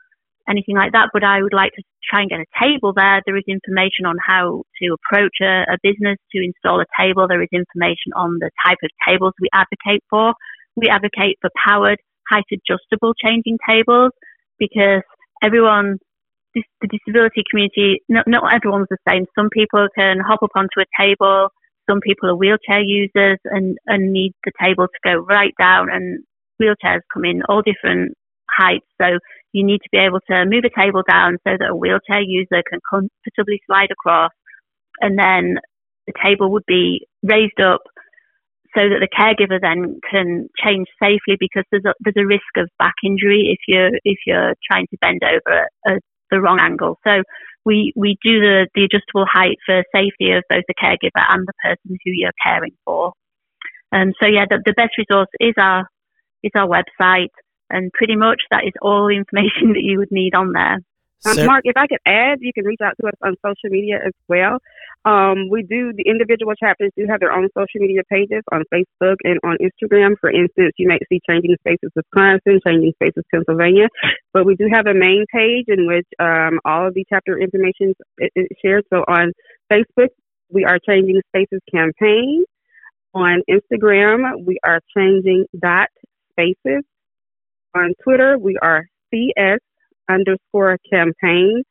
anything 0.50 0.76
like 0.76 0.92
that, 0.94 1.10
but 1.14 1.24
I 1.24 1.42
would 1.42 1.54
like 1.54 1.72
to 1.74 1.84
try 2.04 2.22
and 2.22 2.30
get 2.30 2.40
a 2.40 2.46
table 2.62 2.94
there. 2.96 3.22
There 3.26 3.38
is 3.38 3.44
information 3.48 4.06
on 4.06 4.16
how 4.26 4.64
to 4.82 4.96
approach 4.96 5.38
a, 5.42 5.66
a 5.74 5.78
business 5.82 6.18
to 6.32 6.44
install 6.44 6.82
a 6.82 6.86
table. 7.00 7.28
There 7.28 7.42
is 7.42 7.50
information 7.52 8.14
on 8.16 8.38
the 8.40 8.52
type 8.66 8.78
of 8.84 8.90
tables 9.08 9.34
we 9.42 9.50
advocate 9.54 10.04
for. 10.10 10.34
We 10.76 10.90
advocate 10.90 11.38
for 11.42 11.50
powered, 11.56 12.00
height 12.30 12.46
adjustable 12.52 13.14
changing 13.16 13.58
tables 13.68 14.12
because 14.60 15.02
everyone, 15.42 15.98
the 16.54 16.88
disability 16.88 17.44
community, 17.50 18.02
not, 18.08 18.28
not 18.28 18.54
everyone's 18.54 18.88
the 18.90 18.98
same. 19.08 19.26
Some 19.38 19.50
people 19.50 19.88
can 19.98 20.20
hop 20.20 20.44
up 20.44 20.52
onto 20.56 20.80
a 20.80 20.86
table. 21.00 21.50
Some 21.90 22.00
people 22.02 22.30
are 22.30 22.36
wheelchair 22.36 22.82
users 22.82 23.40
and, 23.46 23.78
and 23.86 24.12
need 24.12 24.34
the 24.44 24.52
table 24.62 24.88
to 24.88 25.00
go 25.04 25.16
right 25.16 25.54
down 25.60 25.88
and 25.92 26.24
wheelchairs 26.62 27.02
come 27.14 27.26
in 27.26 27.42
all 27.50 27.62
different 27.62 28.14
heights. 28.50 28.86
So 29.02 29.20
you 29.56 29.66
need 29.66 29.80
to 29.80 29.90
be 29.92 29.98
able 29.98 30.20
to 30.30 30.46
move 30.46 30.64
a 30.68 30.80
table 30.80 31.02
down 31.10 31.38
so 31.48 31.56
that 31.58 31.72
a 31.72 31.76
wheelchair 31.76 32.22
user 32.22 32.62
can 32.70 32.80
comfortably 32.90 33.62
slide 33.66 33.90
across 33.90 34.32
and 35.00 35.18
then 35.18 35.56
the 36.08 36.14
table 36.24 36.52
would 36.52 36.66
be 36.68 37.08
raised 37.24 37.60
up 37.62 37.82
so 38.76 38.84
that 38.90 39.00
the 39.00 39.08
caregiver 39.08 39.60
then 39.62 40.00
can 40.12 40.48
change 40.62 40.88
safely 41.02 41.38
because 41.40 41.64
there's 41.72 41.86
a, 41.86 41.94
there's 42.02 42.20
a 42.20 42.28
risk 42.28 42.52
of 42.58 42.70
back 42.78 42.96
injury 43.04 43.56
if 43.56 43.60
you're 43.68 43.92
if 44.04 44.20
you're 44.28 44.54
trying 44.70 44.88
to 44.92 44.98
bend 45.00 45.22
over 45.24 45.68
at 45.88 46.02
the 46.30 46.42
wrong 46.42 46.60
angle. 46.60 47.00
So 47.08 47.24
we 47.66 47.94
we 47.96 48.18
do 48.22 48.40
the 48.42 48.68
the 48.76 48.84
adjustable 48.84 49.26
height 49.32 49.58
for 49.66 49.82
safety 49.96 50.32
of 50.34 50.44
both 50.50 50.64
the 50.68 50.76
caregiver 50.76 51.24
and 51.30 51.48
the 51.48 51.54
person 51.64 51.98
who 52.04 52.12
you're 52.12 52.36
caring 52.44 52.76
for. 52.84 53.14
Um, 53.94 54.12
so 54.22 54.28
yeah, 54.28 54.46
the, 54.50 54.62
the 54.66 54.74
best 54.74 54.98
resource 54.98 55.30
is 55.40 55.54
our 55.58 55.88
is 56.44 56.52
our 56.56 56.68
website. 56.68 57.32
And 57.70 57.92
pretty 57.94 58.16
much 58.16 58.42
that 58.52 58.64
is 58.66 58.74
all 58.82 59.08
the 59.08 59.16
information 59.16 59.70
that 59.74 59.84
you 59.84 60.00
would 60.00 60.12
need 60.12 60.36
on 60.36 60.52
there. 60.52 60.80
Um, 61.26 61.46
Mark, 61.46 61.62
if 61.64 61.76
I 61.76 61.88
could 61.88 62.00
add, 62.06 62.38
you 62.42 62.54
can 62.54 62.66
reach 62.66 62.82
out 62.84 62.94
to 63.02 63.08
us 63.08 63.16
on 63.24 63.36
social 63.44 63.70
media 63.72 63.98
as 64.06 64.14
well. 64.28 64.60
Um, 65.06 65.50
we 65.50 65.64
do, 65.64 65.92
the 65.94 66.04
individual 66.06 66.54
chapters 66.54 66.92
do 66.96 67.06
have 67.10 67.20
their 67.20 67.32
own 67.32 67.48
social 67.58 67.82
media 67.82 68.02
pages 68.10 68.44
on 68.52 68.64
Facebook 68.72 69.16
and 69.24 69.40
on 69.44 69.58
Instagram. 69.58 70.16
For 70.22 70.30
instance, 70.30 70.74
you 70.78 70.88
might 70.88 71.02
see 71.10 71.20
Changing 71.28 71.56
Spaces 71.60 71.90
Wisconsin, 71.96 72.60
Changing 72.66 72.94
Spaces 72.94 73.24
Pennsylvania. 73.34 73.88
But 74.34 74.46
we 74.46 74.56
do 74.56 74.68
have 74.72 74.86
a 74.86 74.94
main 74.94 75.26
page 75.34 75.66
in 75.68 75.88
which 75.88 76.08
um, 76.20 76.60
all 76.64 76.88
of 76.88 76.94
the 76.94 77.06
chapter 77.10 77.40
information 77.40 77.96
is 78.36 78.48
shared. 78.64 78.86
So 78.94 79.04
on 79.08 79.32
Facebook, 79.72 80.10
we 80.50 80.64
are 80.64 80.78
Changing 80.88 81.22
Spaces 81.30 81.62
Campaign. 81.74 82.44
On 83.16 83.42
Instagram, 83.50 84.46
we 84.46 84.60
are 84.64 84.80
Changing 84.96 85.46
Dot 85.60 85.88
Spaces. 86.32 86.84
On 87.76 87.94
Twitter, 88.02 88.38
we 88.40 88.58
are 88.62 88.86
CS 89.14 89.60
underscore 90.10 90.78
campaign. 90.90 91.64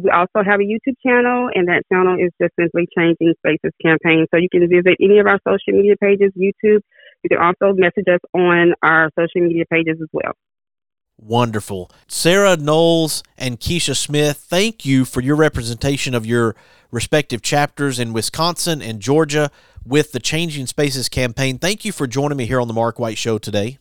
We 0.00 0.08
also 0.08 0.42
have 0.42 0.60
a 0.60 0.62
YouTube 0.62 0.96
channel, 1.06 1.50
and 1.54 1.68
that 1.68 1.82
channel 1.92 2.16
is 2.18 2.30
just 2.40 2.54
simply 2.58 2.88
Changing 2.96 3.34
Spaces 3.38 3.72
Campaign. 3.84 4.26
So 4.32 4.40
you 4.40 4.48
can 4.50 4.66
visit 4.66 4.96
any 4.98 5.18
of 5.18 5.26
our 5.26 5.38
social 5.46 5.78
media 5.78 5.94
pages, 6.00 6.32
YouTube. 6.34 6.80
You 7.22 7.28
can 7.28 7.38
also 7.38 7.74
message 7.74 8.06
us 8.08 8.20
on 8.32 8.72
our 8.82 9.10
social 9.18 9.46
media 9.46 9.64
pages 9.70 9.98
as 10.00 10.08
well. 10.12 10.32
Wonderful. 11.18 11.90
Sarah 12.08 12.56
Knowles 12.56 13.22
and 13.36 13.60
Kisha 13.60 13.94
Smith, 13.94 14.38
thank 14.38 14.86
you 14.86 15.04
for 15.04 15.20
your 15.20 15.36
representation 15.36 16.14
of 16.14 16.24
your 16.24 16.56
respective 16.90 17.42
chapters 17.42 17.98
in 17.98 18.14
Wisconsin 18.14 18.80
and 18.80 19.00
Georgia 19.00 19.50
with 19.84 20.12
the 20.12 20.20
Changing 20.20 20.66
Spaces 20.66 21.10
campaign. 21.10 21.58
Thank 21.58 21.84
you 21.84 21.92
for 21.92 22.06
joining 22.06 22.38
me 22.38 22.46
here 22.46 22.60
on 22.60 22.68
the 22.68 22.74
Mark 22.74 22.98
White 22.98 23.18
Show 23.18 23.36
today. 23.36 23.78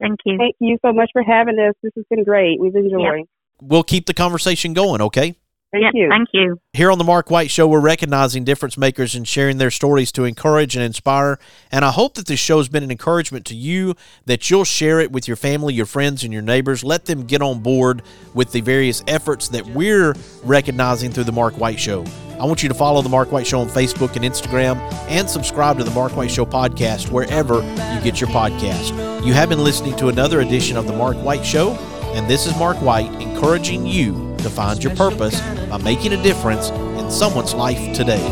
Thank 0.00 0.20
you. 0.24 0.38
Thank 0.38 0.56
you 0.60 0.78
so 0.84 0.92
much 0.92 1.10
for 1.12 1.22
having 1.22 1.58
us. 1.58 1.74
This 1.82 1.92
has 1.96 2.04
been 2.08 2.24
great. 2.24 2.60
We've 2.60 2.74
enjoyed. 2.74 3.26
We'll 3.60 3.82
keep 3.82 4.06
the 4.06 4.14
conversation 4.14 4.72
going, 4.72 5.00
okay? 5.00 5.36
Thank 5.70 5.84
you. 5.92 6.08
Thank 6.08 6.28
you. 6.32 6.58
Here 6.72 6.90
on 6.90 6.96
the 6.96 7.04
Mark 7.04 7.30
White 7.30 7.50
Show, 7.50 7.66
we're 7.66 7.80
recognizing 7.80 8.42
difference 8.42 8.78
makers 8.78 9.14
and 9.14 9.28
sharing 9.28 9.58
their 9.58 9.70
stories 9.70 10.10
to 10.12 10.24
encourage 10.24 10.76
and 10.76 10.84
inspire. 10.84 11.38
And 11.70 11.84
I 11.84 11.90
hope 11.90 12.14
that 12.14 12.26
this 12.26 12.40
show 12.40 12.56
has 12.56 12.70
been 12.70 12.82
an 12.82 12.90
encouragement 12.90 13.44
to 13.46 13.54
you, 13.54 13.94
that 14.24 14.48
you'll 14.48 14.64
share 14.64 14.98
it 14.98 15.12
with 15.12 15.28
your 15.28 15.36
family, 15.36 15.74
your 15.74 15.84
friends, 15.84 16.24
and 16.24 16.32
your 16.32 16.40
neighbors. 16.40 16.84
Let 16.84 17.04
them 17.04 17.24
get 17.24 17.42
on 17.42 17.60
board 17.60 18.02
with 18.32 18.52
the 18.52 18.62
various 18.62 19.04
efforts 19.06 19.48
that 19.48 19.66
we're 19.66 20.14
recognizing 20.42 21.10
through 21.10 21.24
the 21.24 21.32
Mark 21.32 21.58
White 21.58 21.78
Show. 21.78 22.06
I 22.40 22.46
want 22.46 22.62
you 22.62 22.68
to 22.68 22.74
follow 22.74 23.02
the 23.02 23.08
Mark 23.08 23.30
White 23.32 23.46
Show 23.46 23.60
on 23.60 23.68
Facebook 23.68 24.16
and 24.16 24.24
Instagram 24.24 24.76
and 25.10 25.28
subscribe 25.28 25.76
to 25.78 25.84
the 25.84 25.90
Mark 25.90 26.16
White 26.16 26.30
Show 26.30 26.46
podcast 26.46 27.10
wherever 27.10 27.56
you 27.56 28.00
get 28.00 28.20
your 28.20 28.30
podcast. 28.30 29.26
You 29.26 29.34
have 29.34 29.48
been 29.48 29.62
listening 29.62 29.96
to 29.96 30.08
another 30.08 30.40
edition 30.40 30.76
of 30.78 30.86
the 30.86 30.94
Mark 30.94 31.16
White 31.16 31.44
Show, 31.44 31.76
and 32.14 32.28
this 32.28 32.46
is 32.46 32.56
Mark 32.56 32.76
White 32.78 33.12
encouraging 33.20 33.86
you 33.86 34.34
to 34.38 34.50
find 34.50 34.82
your 34.82 34.94
purpose 34.96 35.40
by 35.68 35.78
making 35.78 36.12
a 36.12 36.22
difference 36.22 36.70
in 36.70 37.10
someone's 37.10 37.54
life 37.54 37.94
today. 37.94 38.22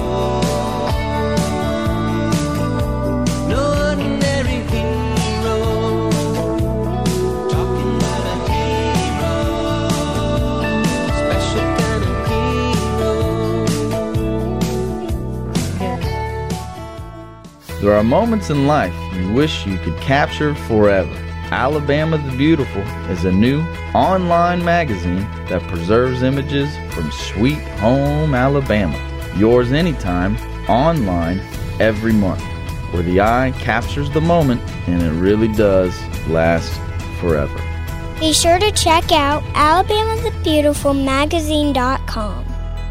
There 17.80 17.94
are 17.94 18.02
moments 18.02 18.50
in 18.50 18.66
life 18.66 18.94
you 19.14 19.32
wish 19.32 19.64
you 19.66 19.78
could 19.78 19.96
capture 20.00 20.54
forever. 20.54 21.25
Alabama 21.56 22.18
the 22.18 22.36
Beautiful 22.36 22.82
is 23.10 23.24
a 23.24 23.32
new 23.32 23.62
online 23.94 24.62
magazine 24.62 25.26
that 25.48 25.62
preserves 25.68 26.22
images 26.22 26.68
from 26.90 27.10
sweet 27.10 27.62
home 27.80 28.34
Alabama. 28.34 28.98
Yours 29.38 29.72
anytime, 29.72 30.36
online, 30.68 31.40
every 31.80 32.12
month, 32.12 32.42
where 32.92 33.02
the 33.02 33.22
eye 33.22 33.54
captures 33.58 34.10
the 34.10 34.20
moment 34.20 34.60
and 34.86 35.00
it 35.00 35.12
really 35.12 35.48
does 35.48 35.98
last 36.28 36.78
forever. 37.20 37.58
Be 38.20 38.34
sure 38.34 38.58
to 38.58 38.70
check 38.72 39.10
out 39.10 39.42
alabamathebeautifulmagazine.com. 39.54 42.45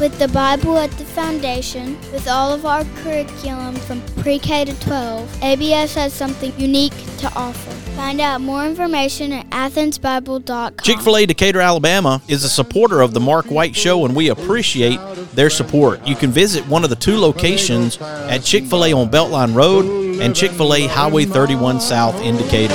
With 0.00 0.16
the 0.20 0.28
Bible 0.28 0.78
at 0.78 0.92
the 0.92 1.04
foundation, 1.04 2.00
with 2.12 2.28
all 2.28 2.52
of 2.52 2.64
our 2.64 2.84
curriculum 3.02 3.74
from 3.74 4.00
pre 4.22 4.38
K 4.38 4.64
to 4.64 4.80
12, 4.80 5.42
ABS 5.42 5.94
has 5.94 6.12
something 6.12 6.52
unique 6.56 6.94
to 7.18 7.26
offer. 7.34 7.72
Find 7.96 8.20
out 8.20 8.40
more 8.40 8.64
information 8.64 9.32
at 9.32 9.50
athensbible.com. 9.50 10.76
Chick 10.84 11.00
fil 11.00 11.16
A 11.16 11.26
Decatur, 11.26 11.60
Alabama 11.60 12.22
is 12.28 12.44
a 12.44 12.48
supporter 12.48 13.00
of 13.00 13.12
The 13.12 13.18
Mark 13.18 13.46
White 13.46 13.74
Show, 13.74 14.04
and 14.04 14.14
we 14.14 14.28
appreciate 14.28 15.00
their 15.34 15.50
support. 15.50 16.06
You 16.06 16.14
can 16.14 16.30
visit 16.30 16.64
one 16.68 16.84
of 16.84 16.90
the 16.90 16.96
two 16.96 17.16
locations 17.16 18.00
at 18.00 18.44
Chick 18.44 18.66
fil 18.66 18.84
A 18.84 18.92
on 18.92 19.10
Beltline 19.10 19.56
Road 19.56 20.20
and 20.20 20.34
Chick 20.36 20.52
fil 20.52 20.74
A 20.74 20.86
Highway 20.86 21.24
31 21.24 21.80
South 21.80 22.14
in 22.22 22.36
Decatur. 22.36 22.74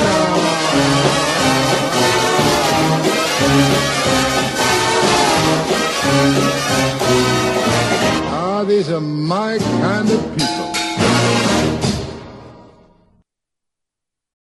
These 8.74 8.89
are 8.89 8.99
my 8.99 9.59
kind 9.59 10.09
of 10.09 10.19
people. 10.36 10.53